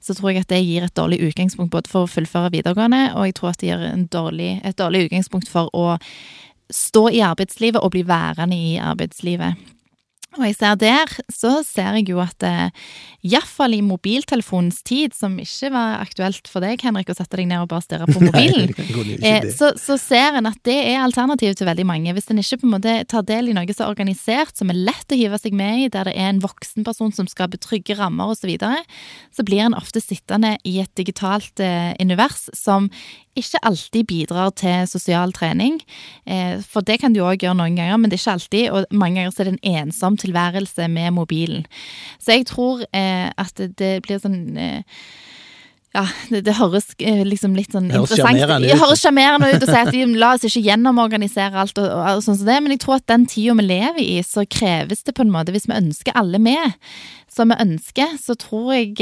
så 0.04 0.14
tror 0.14 0.32
jeg 0.32 0.46
at 0.46 0.52
det 0.52 0.62
gir 0.64 0.86
et 0.86 0.96
dårlig 0.96 1.20
utgangspunkt 1.28 1.74
både 1.74 1.90
for 1.90 2.06
å 2.06 2.12
fullføre 2.12 2.52
videregående, 2.54 3.08
og 3.16 3.28
jeg 3.28 3.38
tror 3.38 3.52
at 3.52 3.62
det 3.62 3.72
gir 3.72 4.06
dårlig, 4.12 4.52
et 4.64 4.78
dårlig 4.78 5.08
utgangspunkt 5.08 5.50
for 5.50 5.72
å 5.76 5.98
stå 6.68 7.08
i 7.16 7.24
arbeidslivet 7.24 7.80
og 7.80 7.94
bli 7.94 8.04
værende 8.06 8.56
i 8.56 8.76
arbeidslivet. 8.80 9.56
Og 10.36 10.44
jeg 10.44 10.58
ser 10.58 10.74
der, 10.76 11.12
så 11.32 11.62
ser 11.64 11.96
jeg 11.96 12.10
jo 12.10 12.18
at 12.20 12.44
eh, 12.44 12.68
iallfall 13.24 13.72
i 13.72 13.80
mobiltelefonens 13.82 14.82
tid, 14.86 15.14
som 15.16 15.38
ikke 15.40 15.70
var 15.72 16.02
aktuelt 16.02 16.50
for 16.52 16.60
deg, 16.60 16.82
Henrik, 16.84 17.08
å 17.08 17.16
sette 17.16 17.40
deg 17.40 17.48
ned 17.48 17.64
og 17.64 17.70
bare 17.70 17.86
stirre 17.86 18.08
på 18.10 18.20
mobilen, 18.26 18.68
Nei, 18.76 19.16
eh, 19.24 19.48
så, 19.56 19.72
så, 19.80 19.96
ser 19.96 20.36
en 20.36 20.50
at 20.50 20.60
det 20.68 20.76
er 20.92 21.00
alternativet 21.00 21.56
til 21.58 21.68
veldig 21.70 21.86
mange. 21.88 22.12
Hvis 22.12 22.28
en 22.28 22.42
ikke 22.42 22.60
på 22.60 22.68
en 22.68 22.74
måte 22.76 22.94
tar 23.08 23.24
del 23.28 23.48
i 23.48 23.56
noe 23.56 23.72
som 23.72 23.86
er 23.86 23.94
organisert, 23.94 24.52
som 24.60 24.68
er 24.68 24.82
lett 24.90 25.16
å 25.16 25.18
hive 25.18 25.40
seg 25.40 25.56
med 25.56 25.86
i, 25.86 25.88
der 25.96 26.10
det 26.10 26.14
er 26.14 26.34
en 26.34 26.44
voksen 26.44 26.84
person 26.86 27.14
som 27.16 27.30
skaper 27.30 27.60
trygge 27.64 27.96
rammer 27.98 28.34
osv., 28.34 28.38
så, 28.38 28.46
videre, 28.52 28.84
så 29.34 29.42
blir 29.44 29.64
en 29.64 29.74
ofte 29.76 30.00
sittende 30.00 30.54
i 30.68 30.78
et 30.80 30.92
digitalt 30.96 31.60
eh, 31.60 31.90
univers 32.00 32.46
som 32.56 32.86
ikke 33.42 33.62
alltid 33.70 34.08
bidrar 34.08 34.50
til 34.58 34.88
sosial 34.90 35.32
trening. 35.36 35.78
Eh, 36.26 36.58
for 36.64 36.86
det 36.86 37.00
kan 37.02 37.14
du 37.14 37.22
òg 37.24 37.44
gjøre 37.44 37.58
noen 37.58 37.78
ganger, 37.78 38.00
men 38.00 38.10
det 38.10 38.18
er 38.18 38.24
ikke 38.24 38.36
alltid. 38.38 38.66
Og 38.72 38.98
mange 39.04 39.20
ganger 39.20 39.40
er 39.40 39.50
det 39.50 39.56
en 39.56 39.78
ensom 39.84 40.18
tilværelse 40.20 40.88
med 40.92 41.16
mobilen. 41.16 41.64
Så 42.18 42.38
jeg 42.38 42.48
tror 42.50 42.84
eh, 42.92 43.30
at 43.30 43.64
det 43.78 43.94
blir 44.06 44.22
sånn 44.22 44.42
eh, 44.58 44.84
ja, 45.96 46.04
det, 46.28 46.42
det 46.44 46.54
høres 46.58 46.90
liksom 47.00 47.54
litt 47.56 47.72
sånn 47.72 47.88
Høres 47.90 48.12
interessant 48.12 48.64
Det 48.66 48.76
høres 48.76 49.02
sjarmerende 49.02 49.48
ut 49.54 49.64
å 49.64 49.68
si 49.70 49.78
at 49.80 49.90
vi, 49.94 50.02
la 50.20 50.34
oss 50.36 50.44
ikke 50.44 50.66
gjennomorganisere 50.66 51.62
alt, 51.62 51.80
og, 51.80 51.88
og 51.88 52.20
sånn 52.24 52.36
som 52.38 52.48
det, 52.50 52.58
men 52.64 52.74
jeg 52.74 52.82
tror 52.84 52.98
at 52.98 53.08
den 53.08 53.24
tida 53.30 53.56
vi 53.58 53.64
lever 53.70 54.02
i, 54.04 54.18
så 54.26 54.44
kreves 54.44 55.06
det 55.06 55.16
på 55.16 55.24
en 55.24 55.32
måte, 55.32 55.54
hvis 55.54 55.68
vi 55.70 55.78
ønsker 55.78 56.16
alle 56.18 56.40
med, 56.42 56.76
som 57.32 57.52
vi 57.52 57.58
ønsker, 57.64 58.16
så 58.20 58.36
tror 58.38 58.74
jeg, 58.76 58.98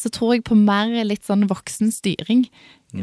så 0.00 0.10
tror 0.12 0.36
jeg 0.36 0.46
på 0.48 0.58
mer 0.58 0.90
litt 1.06 1.24
sånn 1.26 1.46
voksen 1.50 1.94
styring. 1.94 2.48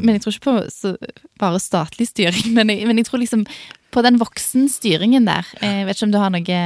Men 0.00 0.16
jeg 0.16 0.24
tror 0.24 0.36
ikke 0.36 0.48
på 0.48 0.56
så, 0.72 0.94
bare 1.40 1.60
statlig 1.62 2.08
styring, 2.08 2.52
men 2.56 2.72
jeg, 2.72 2.88
men 2.88 3.00
jeg 3.00 3.10
tror 3.10 3.22
liksom 3.22 3.46
på 3.92 4.04
den 4.06 4.18
voksen 4.22 4.68
styringen 4.72 5.28
der. 5.28 5.48
Jeg 5.60 5.86
vet 5.86 5.98
ikke 5.98 6.08
om 6.08 6.14
du 6.14 6.20
har 6.22 6.32
noe 6.32 6.60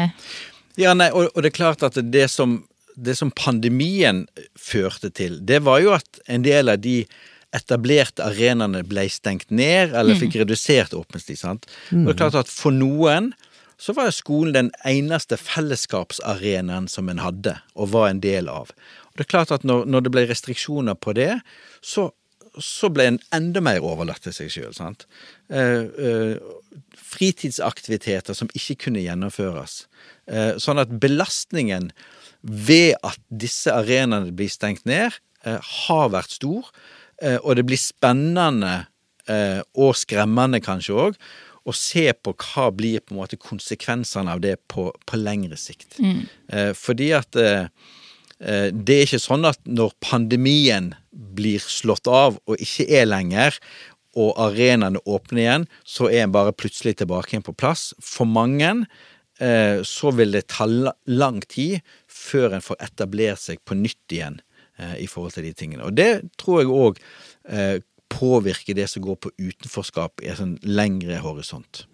Ja, 0.79 0.93
nei, 0.95 1.09
og, 1.11 1.31
og 1.33 1.43
det 1.43 1.51
er 1.51 1.57
klart 1.57 1.83
at 1.87 1.99
det 2.13 2.27
som, 2.31 2.61
det 2.95 3.17
som 3.19 3.33
pandemien 3.35 4.27
førte 4.61 5.11
til, 5.11 5.41
det 5.47 5.63
var 5.67 5.83
jo 5.83 5.97
at 5.97 6.21
en 6.31 6.45
del 6.47 6.71
av 6.71 6.83
de 6.85 7.01
etablerte 7.57 8.25
arenaene 8.27 8.83
ble 8.87 9.07
stengt 9.11 9.51
ned, 9.55 9.95
eller 9.97 10.19
fikk 10.19 10.37
redusert 10.43 10.95
åpningstid. 10.97 11.39
sant? 11.41 11.69
Og 11.95 12.11
det 12.11 12.15
er 12.15 12.21
klart 12.21 12.41
at 12.43 12.53
for 12.53 12.75
noen 12.75 13.33
så 13.81 13.93
var 13.97 14.13
skolen 14.15 14.55
den 14.57 14.71
eneste 14.89 15.37
fellesskapsarenaen 15.41 16.89
som 16.89 17.11
en 17.13 17.21
hadde, 17.21 17.57
og 17.77 17.93
var 17.93 18.11
en 18.11 18.23
del 18.25 18.49
av. 18.53 18.73
Og 18.73 19.19
det 19.19 19.27
er 19.27 19.33
klart 19.33 19.53
at 19.53 19.67
når, 19.69 19.85
når 19.89 20.07
det 20.07 20.13
ble 20.15 20.25
restriksjoner 20.31 20.97
på 20.97 21.13
det, 21.17 21.35
så, 21.85 22.11
så 22.63 22.91
ble 22.93 23.09
en 23.11 23.19
enda 23.35 23.63
mer 23.65 23.85
overlatt 23.85 24.25
til 24.27 24.35
seg 24.35 24.53
sjøl. 24.53 24.75
Eh, 25.49 25.87
eh, 26.09 26.77
fritidsaktiviteter 26.97 28.37
som 28.37 28.51
ikke 28.57 28.79
kunne 28.87 29.05
gjennomføres. 29.05 29.85
Eh, 30.27 30.55
sånn 30.63 30.81
at 30.83 30.95
belastningen 31.03 31.91
ved 32.43 32.97
at 33.07 33.21
disse 33.31 33.73
arenaene 33.73 34.35
blir 34.37 34.53
stengt 34.53 34.87
ned, 34.87 35.19
eh, 35.45 35.59
har 35.61 36.13
vært 36.15 36.37
stor. 36.39 36.71
Eh, 37.23 37.39
og 37.43 37.57
det 37.57 37.67
blir 37.67 37.81
spennende 37.81 38.87
eh, 39.29 39.63
og 39.75 39.97
skremmende 39.97 40.61
kanskje 40.63 40.95
òg 40.95 41.21
å 41.67 41.75
se 41.75 42.13
på 42.13 42.35
hva 42.39 42.69
blir 42.75 43.03
på 43.03 43.15
en 43.15 43.21
måte 43.23 43.39
konsekvensene 43.41 44.31
av 44.31 44.43
det 44.45 44.57
på, 44.71 44.93
på 45.07 45.19
lengre 45.19 45.59
sikt. 45.59 45.99
Eh, 46.53 46.73
fordi 46.79 47.11
at 47.17 47.39
eh, 47.41 47.67
det 48.37 48.93
er 48.93 49.07
ikke 49.07 49.23
sånn 49.23 49.47
at 49.49 49.57
når 49.65 49.95
pandemien 50.05 50.91
blir 51.09 51.63
slått 51.63 52.05
av 52.11 52.35
og 52.45 52.61
ikke 52.61 52.85
er 52.99 53.07
lenger, 53.09 53.57
og 54.17 54.33
arenaene 54.41 55.03
åpner 55.05 55.43
igjen, 55.43 55.67
så 55.85 56.09
er 56.09 56.25
en 56.25 56.35
bare 56.35 56.55
plutselig 56.57 56.97
tilbake 57.01 57.35
igjen 57.35 57.45
på 57.47 57.55
plass. 57.57 57.91
For 58.01 58.29
mange 58.29 58.71
eh, 59.41 59.83
så 59.85 60.13
vil 60.17 60.33
det 60.37 60.47
ta 60.55 60.67
lang 60.69 61.43
tid 61.45 61.85
før 62.09 62.57
en 62.57 62.65
får 62.65 62.81
etablert 62.89 63.43
seg 63.43 63.61
på 63.69 63.77
nytt 63.79 64.17
igjen 64.17 64.41
eh, 64.81 64.97
i 65.05 65.09
forhold 65.11 65.37
til 65.37 65.47
de 65.49 65.53
tingene. 65.57 65.85
Og 65.85 65.97
det 65.99 66.11
tror 66.41 66.63
jeg 66.63 66.73
òg 66.73 67.03
eh, 67.53 67.79
påvirker 68.13 68.79
det 68.79 68.89
som 68.89 69.05
går 69.05 69.21
på 69.21 69.35
utenforskap 69.37 70.25
i 70.25 70.33
en 70.33 70.41
sånn 70.41 70.59
lengre 70.65 71.21
horisont. 71.25 71.85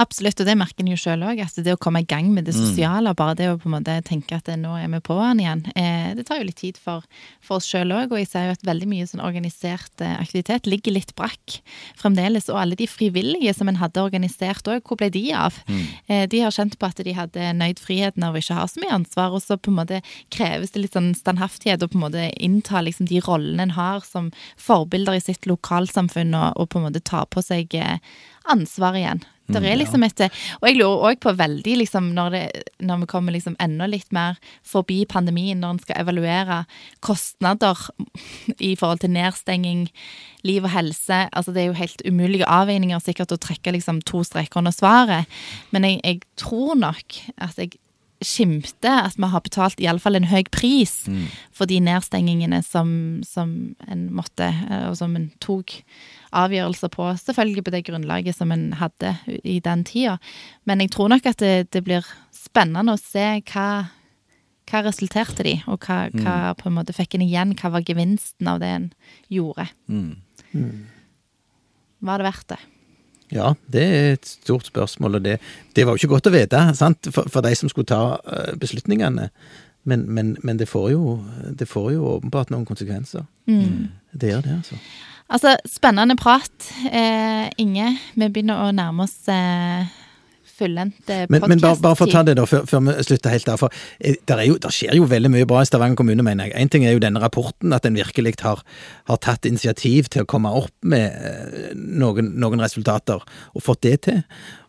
Absolutt, 0.00 0.40
og 0.40 0.48
det 0.48 0.54
merker 0.56 0.80
en 0.80 0.88
jo 0.88 0.96
sjøl 0.96 1.20
òg. 1.26 1.40
At 1.44 1.58
det 1.60 1.74
å 1.74 1.80
komme 1.80 2.00
i 2.00 2.08
gang 2.08 2.30
med 2.32 2.46
det 2.48 2.54
sosiale, 2.56 3.12
bare 3.16 3.36
det 3.36 3.50
å 3.50 3.58
på 3.60 3.68
en 3.68 3.74
måte 3.74 3.98
tenke 4.06 4.38
at 4.38 4.48
nå 4.56 4.72
er 4.80 4.88
vi 4.88 5.00
på 5.04 5.18
den 5.18 5.42
igjen, 5.44 5.64
eh, 5.76 6.14
det 6.16 6.24
tar 6.28 6.40
jo 6.40 6.46
litt 6.48 6.60
tid 6.62 6.78
for, 6.80 7.04
for 7.44 7.60
oss 7.60 7.68
sjøl 7.68 7.92
òg. 7.92 8.14
Og 8.14 8.22
jeg 8.22 8.30
ser 8.30 8.48
jo 8.48 8.54
at 8.56 8.64
veldig 8.64 8.88
mye 8.88 9.08
sånn 9.10 9.24
organisert 9.24 10.04
eh, 10.04 10.14
aktivitet 10.16 10.70
ligger 10.70 10.96
litt 10.96 11.12
brakk 11.18 11.58
fremdeles. 12.00 12.48
Og 12.48 12.60
alle 12.62 12.78
de 12.78 12.88
frivillige 12.88 13.52
som 13.56 13.68
en 13.68 13.80
hadde 13.82 14.00
organisert 14.00 14.70
òg, 14.72 14.80
hvor 14.88 15.00
ble 15.00 15.10
de 15.12 15.26
av? 15.36 15.60
Eh, 16.08 16.24
de 16.30 16.40
har 16.40 16.56
kjent 16.56 16.78
på 16.80 16.88
at 16.88 17.04
de 17.04 17.16
hadde 17.16 17.52
nøyd 17.60 17.82
friheten 17.82 18.24
av 18.24 18.32
å 18.32 18.40
ikke 18.40 18.56
ha 18.56 18.64
så 18.70 18.80
mye 18.80 18.96
ansvar, 18.96 19.36
og 19.36 19.44
så 19.44 19.60
på 19.60 19.74
en 19.74 19.80
måte 19.82 20.00
kreves 20.32 20.72
det 20.72 20.86
litt 20.86 20.96
sånn 20.96 21.12
standhaftighet 21.18 21.84
og 21.84 21.92
på 21.92 22.00
en 22.00 22.06
måte 22.06 22.30
innta 22.40 22.80
liksom 22.80 23.10
de 23.12 23.20
rollene 23.28 23.68
en 23.68 23.76
har 23.76 24.00
som 24.08 24.32
forbilder 24.58 25.20
i 25.20 25.22
sitt 25.22 25.46
lokalsamfunn, 25.46 26.32
og, 26.32 26.56
og 26.56 26.72
på 26.72 26.80
en 26.80 26.88
måte 26.88 27.04
ta 27.04 27.26
på 27.28 27.44
seg 27.44 27.76
eh, 27.76 28.00
ansvar 28.50 28.96
igjen. 28.98 29.22
Det 29.52 29.58
er 29.60 29.64
liksom 29.82 30.06
et 30.06 30.24
Og 30.60 30.66
jeg 30.68 30.78
lurer 30.78 31.12
òg 31.12 31.20
på 31.22 31.34
veldig, 31.38 31.76
liksom, 31.82 32.10
når, 32.16 32.36
det, 32.36 32.64
når 32.80 33.02
vi 33.02 33.10
kommer 33.10 33.34
liksom 33.34 33.56
enda 33.62 33.88
litt 33.90 34.10
mer 34.14 34.38
forbi 34.66 35.02
pandemien, 35.10 35.60
når 35.60 35.76
en 35.76 35.82
skal 35.84 36.00
evaluere 36.02 36.62
kostnader 37.04 37.78
i 38.58 38.74
forhold 38.78 39.02
til 39.04 39.14
nedstenging, 39.14 39.88
liv 40.46 40.64
og 40.66 40.72
helse. 40.74 41.26
Altså, 41.32 41.52
det 41.54 41.62
er 41.62 41.70
jo 41.70 41.78
helt 41.78 42.02
umulige 42.08 42.48
avveininger 42.50 43.02
sikkert 43.02 43.34
å 43.34 43.40
trekke 43.40 43.74
liksom 43.76 44.02
to 44.08 44.24
streker 44.26 44.62
under 44.62 44.74
svaret, 44.74 45.30
men 45.70 45.86
jeg, 45.86 46.00
jeg 46.02 46.22
tror 46.40 46.74
nok 46.78 47.20
at 47.36 47.58
jeg 47.60 47.76
skimter 48.26 49.06
at 49.08 49.16
vi 49.18 49.28
har 49.32 49.44
betalt 49.44 49.80
iallfall 49.82 50.16
en 50.18 50.28
høy 50.30 50.42
pris 50.54 51.06
for 51.52 51.66
de 51.70 51.80
nedstengingene 51.80 52.62
som, 52.62 53.22
som 53.26 53.74
en 53.88 54.08
måtte, 54.14 54.48
eh, 54.48 54.88
og 54.90 54.96
som 54.98 55.16
en 55.16 55.30
tok 55.40 55.78
avgjørelser 56.32 56.92
på. 56.92 57.08
Selvfølgelig 57.20 57.64
på 57.64 57.74
det 57.74 57.84
grunnlaget 57.88 58.36
som 58.36 58.52
en 58.52 58.72
hadde 58.80 59.16
i 59.44 59.60
den 59.60 59.84
tida. 59.84 60.18
Men 60.64 60.80
jeg 60.80 60.92
tror 60.94 61.08
nok 61.12 61.26
at 61.26 61.38
det, 61.42 61.70
det 61.72 61.84
blir 61.84 62.06
spennende 62.32 62.94
å 62.96 63.00
se 63.00 63.42
hva 63.52 63.68
hva 64.70 64.80
resulterte 64.86 65.44
de, 65.44 65.56
og 65.68 65.84
hva, 65.84 66.06
hva 66.22 66.36
på 66.56 66.68
en 66.70 66.76
måte 66.78 66.94
fikk 66.96 67.16
en 67.16 67.24
igjen? 67.26 67.54
Hva 67.58 67.72
var 67.74 67.84
gevinsten 67.84 68.48
av 68.48 68.60
det 68.62 68.70
en 68.72 68.86
gjorde? 69.28 69.66
Var 72.02 72.18
det 72.22 72.26
verdt 72.26 72.48
det? 72.54 72.60
Ja, 73.32 73.54
det 73.72 73.82
er 73.82 74.16
et 74.16 74.28
stort 74.28 74.68
spørsmål, 74.68 75.18
og 75.18 75.24
det, 75.24 75.38
det 75.76 75.86
var 75.86 75.96
jo 75.96 76.02
ikke 76.02 76.14
godt 76.14 76.28
å 76.28 76.34
vite 76.34 76.62
sant? 76.78 77.08
For, 77.14 77.30
for 77.32 77.44
de 77.44 77.54
som 77.56 77.70
skulle 77.72 77.88
ta 77.88 78.18
eh, 78.28 78.52
beslutningene. 78.60 79.30
Men, 79.88 80.04
men, 80.06 80.36
men 80.46 80.60
det, 80.60 80.68
får 80.70 80.92
jo, 80.92 81.16
det 81.58 81.66
får 81.66 81.94
jo 81.96 82.04
åpenbart 82.18 82.52
noen 82.52 82.68
konsekvenser. 82.68 83.24
Det 84.12 84.28
gjør 84.30 84.44
det, 84.44 84.58
altså. 84.60 84.78
Altså, 85.32 85.56
spennende 85.66 86.14
prat. 86.20 86.68
Eh, 86.92 87.48
Inge, 87.58 87.88
vi 88.14 88.28
begynner 88.28 88.66
å 88.66 88.72
nærme 88.76 89.06
oss 89.08 89.16
eh, 89.32 89.88
fullendt 90.62 90.98
podkast. 91.02 91.48
Men, 91.50 91.62
bare, 91.62 91.80
bare 91.82 91.98
for 91.98 92.08
å 92.08 92.14
ta 92.14 92.22
det, 92.26 92.36
da, 92.38 92.46
før, 92.48 92.64
før 92.70 92.84
vi 92.86 92.96
slutter 93.08 93.34
helt 93.34 93.48
der. 93.48 93.60
For 93.60 93.82
det 93.98 94.14
der, 94.30 94.44
jo, 94.48 94.56
der 94.62 94.74
skjer 94.74 94.96
jo 94.98 95.08
veldig 95.10 95.32
mye 95.34 95.48
bra 95.50 95.62
i 95.62 95.68
Stavanger 95.68 95.98
kommune, 96.00 96.24
mener 96.26 96.50
jeg. 96.50 96.56
En 96.62 96.72
ting 96.72 96.86
er 96.86 96.96
jo 96.96 97.02
denne 97.02 97.22
rapporten, 97.22 97.74
at 97.76 97.86
en 97.88 97.98
virkelig 97.98 98.38
har, 98.44 98.62
har 99.10 99.22
tatt 99.24 99.48
initiativ 99.48 100.10
til 100.12 100.24
å 100.24 100.30
komme 100.30 100.52
opp 100.62 100.74
med 100.86 101.12
eh, 101.12 101.70
noen, 101.76 102.34
noen 102.40 102.62
resultater, 102.62 103.22
og 103.52 103.66
fått 103.66 103.84
det 103.88 103.98
til. 104.08 104.22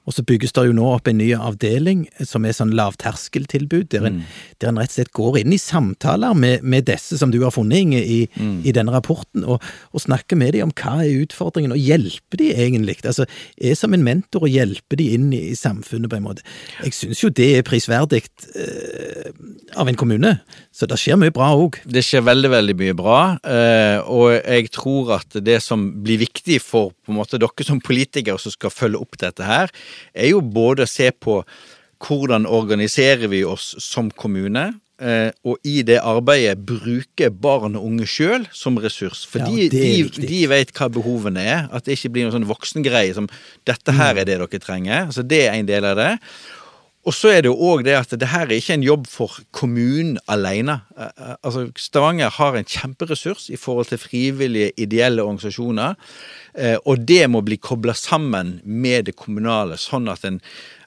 Og 0.04 0.16
så 0.16 0.24
bygges 0.28 0.52
det 0.56 0.66
jo 0.68 0.76
nå 0.76 0.88
opp 0.92 1.08
en 1.08 1.20
ny 1.20 1.30
avdeling 1.38 2.04
som 2.28 2.44
er 2.44 2.56
sånn 2.56 2.74
lavterskeltilbud, 2.76 3.88
der 3.94 4.08
en, 4.10 4.18
der 4.60 4.72
en 4.72 4.80
rett 4.82 4.92
og 4.92 4.98
slett 4.98 5.13
går 5.16 5.39
inn 5.39 5.56
i 5.56 5.60
samtaler 5.62 6.36
med, 6.36 6.66
med 6.68 6.89
disse 6.89 7.20
som 7.20 7.32
du 7.32 7.39
har 7.44 7.54
funnet, 7.56 7.80
Inge, 7.84 8.02
i, 8.04 8.20
i 8.68 8.74
denne 8.76 8.94
rapporten, 8.94 9.46
og, 9.48 9.63
og 9.96 10.04
snakker 10.04 10.38
med 10.39 10.54
dem 10.58 10.68
om 10.68 10.74
hva 10.76 10.98
er 11.06 11.24
utfordringen, 11.24 11.74
og 11.76 11.80
hjelper 11.80 12.42
de 12.42 12.50
egentlig. 12.52 12.98
Altså, 13.08 13.26
er 13.58 13.78
som 13.80 13.96
en 13.96 14.04
mentor 14.06 14.46
og 14.48 14.52
hjelper 14.52 15.00
de 15.00 15.08
inn 15.16 15.30
i, 15.34 15.42
i 15.54 15.58
samfunnet 15.58 16.12
på 16.12 16.20
en 16.20 16.28
måte. 16.28 16.46
Jeg 16.84 16.98
syns 17.00 17.24
jo 17.24 17.32
det 17.34 17.50
er 17.58 17.68
prisverdig 17.68 18.24
eh, 18.60 19.32
av 19.80 19.89
en 19.89 20.00
kommune, 20.00 20.36
så 20.76 20.89
det 20.89 21.00
skjer 21.00 21.20
mye 21.22 21.34
bra 21.34 21.54
òg. 21.56 21.80
Det 21.88 22.04
skjer 22.06 22.28
veldig, 22.28 22.52
veldig 22.54 22.78
mye 22.84 22.98
bra, 23.00 23.22
eh, 23.48 23.98
og 24.04 24.36
jeg 24.36 24.70
tror 24.76 25.16
at 25.22 25.39
det 25.44 25.62
som 25.63 25.88
blir 26.04 26.22
viktig 26.26 26.60
for 26.63 26.92
på 27.04 27.13
en 27.13 27.20
måte 27.22 27.39
dere 27.39 27.66
som 27.66 27.82
politikere 27.84 28.39
som 28.42 28.54
skal 28.54 28.74
følge 28.74 29.00
opp 29.00 29.18
dette 29.24 29.48
her, 29.48 29.72
er 30.13 30.34
jo 30.34 30.41
både 30.41 30.88
å 30.88 30.89
se 30.89 31.12
på 31.12 31.41
hvordan 32.03 32.47
organiserer 32.49 33.29
vi 33.32 33.43
oss 33.47 33.73
som 33.79 34.10
kommune, 34.12 34.65
eh, 34.99 35.29
og 35.47 35.60
i 35.67 35.82
det 35.88 35.99
arbeidet 36.03 36.65
bruke 36.67 37.29
barn 37.32 37.77
og 37.79 37.86
unge 37.88 38.08
sjøl 38.10 38.47
som 38.51 38.79
ressurs. 38.82 39.23
For 39.29 39.43
Ja, 39.43 39.69
de, 39.71 40.10
de, 40.17 40.41
vet 40.51 40.73
hva 40.75 40.89
behovene 40.91 41.43
er. 41.43 41.69
At 41.71 41.88
det 41.88 41.97
ikke 41.97 42.12
blir 42.15 42.27
noen 42.27 42.36
sånn 42.39 42.49
voksengreie 42.49 43.15
som 43.15 43.29
'dette 43.63 43.95
her 43.95 44.17
er 44.17 44.27
det 44.27 44.39
dere 44.41 44.60
trenger'. 44.60 45.13
Så 45.15 45.23
Det 45.23 45.47
er 45.47 45.56
en 45.56 45.69
del 45.69 45.86
av 45.86 45.95
det. 45.95 46.12
Og 47.04 47.12
så 47.16 47.34
er 47.34 47.42
det 47.44 47.50
jo 47.52 47.58
òg 47.72 47.84
det 47.84 47.96
at 47.98 48.13
det 48.16 48.30
her 48.32 48.48
er 48.48 48.56
ikke 48.56 48.78
en 48.78 48.86
jobb 48.86 49.08
for 49.12 49.42
kommunen 49.56 50.18
alene. 50.32 50.80
Eh, 50.98 51.10
eh, 51.18 51.36
Altså, 51.44 51.66
Stavanger 51.76 52.30
har 52.30 52.56
en 52.56 52.70
kjemperessurs 52.70 53.50
i 53.50 53.60
forhold 53.60 53.89
til 53.92 54.00
frivillige, 54.00 54.72
ideelle 54.78 55.24
organisasjoner. 55.24 55.96
eh, 56.56 56.78
Og 56.86 57.08
det 57.08 57.30
må 57.30 57.42
bli 57.42 57.58
kobla 57.58 57.94
sammen 57.94 58.62
med 58.63 59.06
det 59.06 59.16
kommunale, 59.16 59.78
sånn 59.78 60.08
at 60.10 60.24
en 60.26 60.42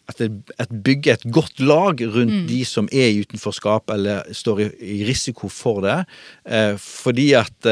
at 0.09 0.19
det 0.19 0.45
bygger 0.85 1.13
et 1.15 1.33
godt 1.35 1.59
lag 1.59 1.99
rundt 2.01 2.49
de 2.49 2.65
som 2.65 2.87
er 2.93 3.09
i 3.11 3.25
utenforskap 3.27 3.91
eller 3.91 4.23
står 4.31 4.61
i, 4.79 5.03
risiko 5.03 5.49
for 5.49 5.81
det. 5.83 6.07
Fordi 6.79 7.33
at 7.35 7.67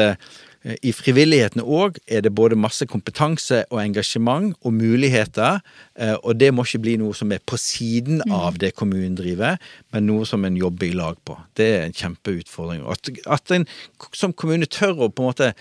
i 0.65 0.91
frivilligheten 0.95 1.61
òg 1.61 1.99
er 2.09 2.23
det 2.25 2.31
både 2.33 2.57
masse 2.57 2.87
kompetanse 2.89 3.61
og 3.69 3.79
engasjement 3.83 4.55
og 4.65 4.73
muligheter, 4.73 5.59
eh, 5.99 6.15
og 6.23 6.39
det 6.41 6.51
må 6.53 6.65
ikke 6.65 6.81
bli 6.81 6.95
noe 7.01 7.13
som 7.17 7.33
er 7.35 7.43
på 7.45 7.59
siden 7.61 8.23
av 8.33 8.57
det 8.61 8.73
kommunen 8.77 9.17
driver, 9.17 9.59
men 9.93 10.07
noe 10.09 10.25
som 10.25 10.45
en 10.45 10.57
jobber 10.57 10.89
i 10.89 10.95
lag 10.97 11.19
på. 11.25 11.37
Det 11.57 11.67
er 11.75 11.85
en 11.85 11.93
kjempeutfordring. 11.93 12.81
At, 12.89 13.11
at 13.29 13.53
en 13.53 13.67
som 14.13 14.33
kommune 14.33 14.65
tør 14.65 15.05
å 15.05 15.11
på 15.11 15.21
en 15.21 15.29
måte 15.29 15.51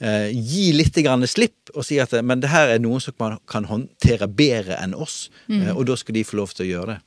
eh, 0.00 0.32
gi 0.32 0.70
litt 0.76 0.96
grann 1.04 1.26
slipp 1.28 1.74
og 1.74 1.84
si 1.84 2.00
at 2.00 2.16
eh, 2.16 2.24
men 2.24 2.40
det 2.40 2.52
her 2.54 2.72
er 2.72 2.80
noen 2.80 3.04
som 3.04 3.16
man 3.20 3.36
kan 3.50 3.68
håndtere 3.68 4.30
bedre 4.30 4.80
enn 4.80 4.96
oss, 4.96 5.26
eh, 5.52 5.72
og 5.74 5.84
da 5.90 5.98
skal 6.00 6.16
de 6.16 6.24
få 6.24 6.40
lov 6.40 6.56
til 6.56 6.64
å 6.64 6.70
gjøre 6.72 6.96
det. 6.96 6.98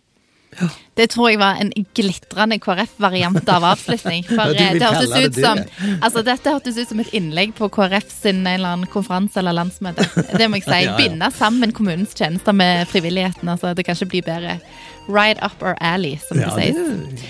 Det 0.99 1.05
tror 1.13 1.29
jeg 1.29 1.39
var 1.39 1.59
en 1.61 1.69
glitrende 1.95 2.57
KrF-variant 2.59 3.49
av 3.53 3.65
avslutning. 3.69 4.25
For 4.27 4.51
Ja, 4.51 4.69
eh, 4.69 4.79
det 4.79 4.83
hørtes 4.83 5.11
kalle 5.11 5.19
det 5.21 5.27
ut 5.29 5.37
som 5.43 5.61
det. 5.61 5.91
Altså, 6.01 6.23
dette 6.25 6.53
hørtes 6.55 6.79
ut 6.79 6.89
som 6.89 6.99
et 7.03 7.11
innlegg 7.15 7.53
på 7.55 7.69
KrF 7.71 8.09
sin 8.11 8.43
konferanse 8.91 9.39
eller 9.39 9.55
landsmøte. 9.55 10.07
Det 10.35 10.49
må 10.49 10.59
jeg 10.59 10.67
si. 10.67 10.71
Ja, 10.79 10.91
ja. 10.91 10.95
Binde 10.97 11.27
sammen 11.35 11.71
kommunens 11.75 12.15
tjenester 12.15 12.55
med 12.55 12.87
frivilligheten. 12.87 13.49
Altså, 13.49 13.73
det 13.73 13.85
kan 13.85 13.95
ikke 13.95 14.13
bli 14.15 14.21
bedre. 14.21 14.59
Right 15.07 15.39
up 15.43 15.61
our 15.61 15.77
alley, 15.81 16.17
som 16.27 16.39
Ja, 16.39 16.51
det 16.55 16.73
sies. 16.73 16.75
det, 16.75 17.29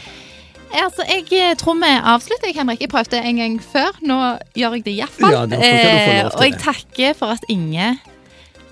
Altså, 0.70 1.04
jeg 1.10 1.26
eh, 1.34 1.56
tror 1.58 1.80
vi 1.82 1.90
avslutter, 1.90 2.54
Henrik. 2.54 2.82
Jeg 2.82 2.90
prøvde 2.90 3.22
en 3.26 3.42
gang 3.42 3.58
før. 3.64 3.96
Nå 4.06 4.18
gjør 4.58 4.78
jeg 4.78 4.86
det 4.86 4.94
iallfall. 5.00 5.34
Ja, 5.34 5.46
lov 5.46 5.50
til 5.50 6.30
og 6.30 6.44
jeg 6.46 6.60
takker 6.62 7.18
for 7.18 7.34
at 7.34 7.46
Inge 7.50 7.98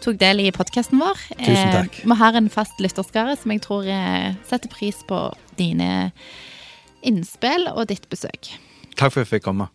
tok 0.07 0.19
del 0.21 0.45
i 0.45 0.51
podkasten 0.55 1.01
vår. 1.01 1.19
Tusen 1.35 1.73
takk. 1.73 1.97
Eh, 1.99 2.07
vi 2.07 2.17
har 2.21 2.37
en 2.39 2.49
fast 2.51 2.79
lytterskare 2.83 3.35
som 3.39 3.51
jeg 3.51 3.63
tror 3.65 3.87
eh, 3.91 4.35
setter 4.47 4.71
pris 4.71 5.01
på 5.07 5.19
dine 5.59 6.11
innspill 7.07 7.67
og 7.73 7.89
ditt 7.91 8.07
besøk. 8.11 8.53
Takk 8.95 9.11
for 9.11 9.21
at 9.21 9.27
jeg 9.27 9.37
fikk 9.37 9.47
komme. 9.49 9.69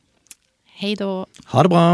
Hei 0.82 0.94
da. 0.98 1.10
ha 1.52 1.62
det 1.62 1.70
bra. 1.70 1.84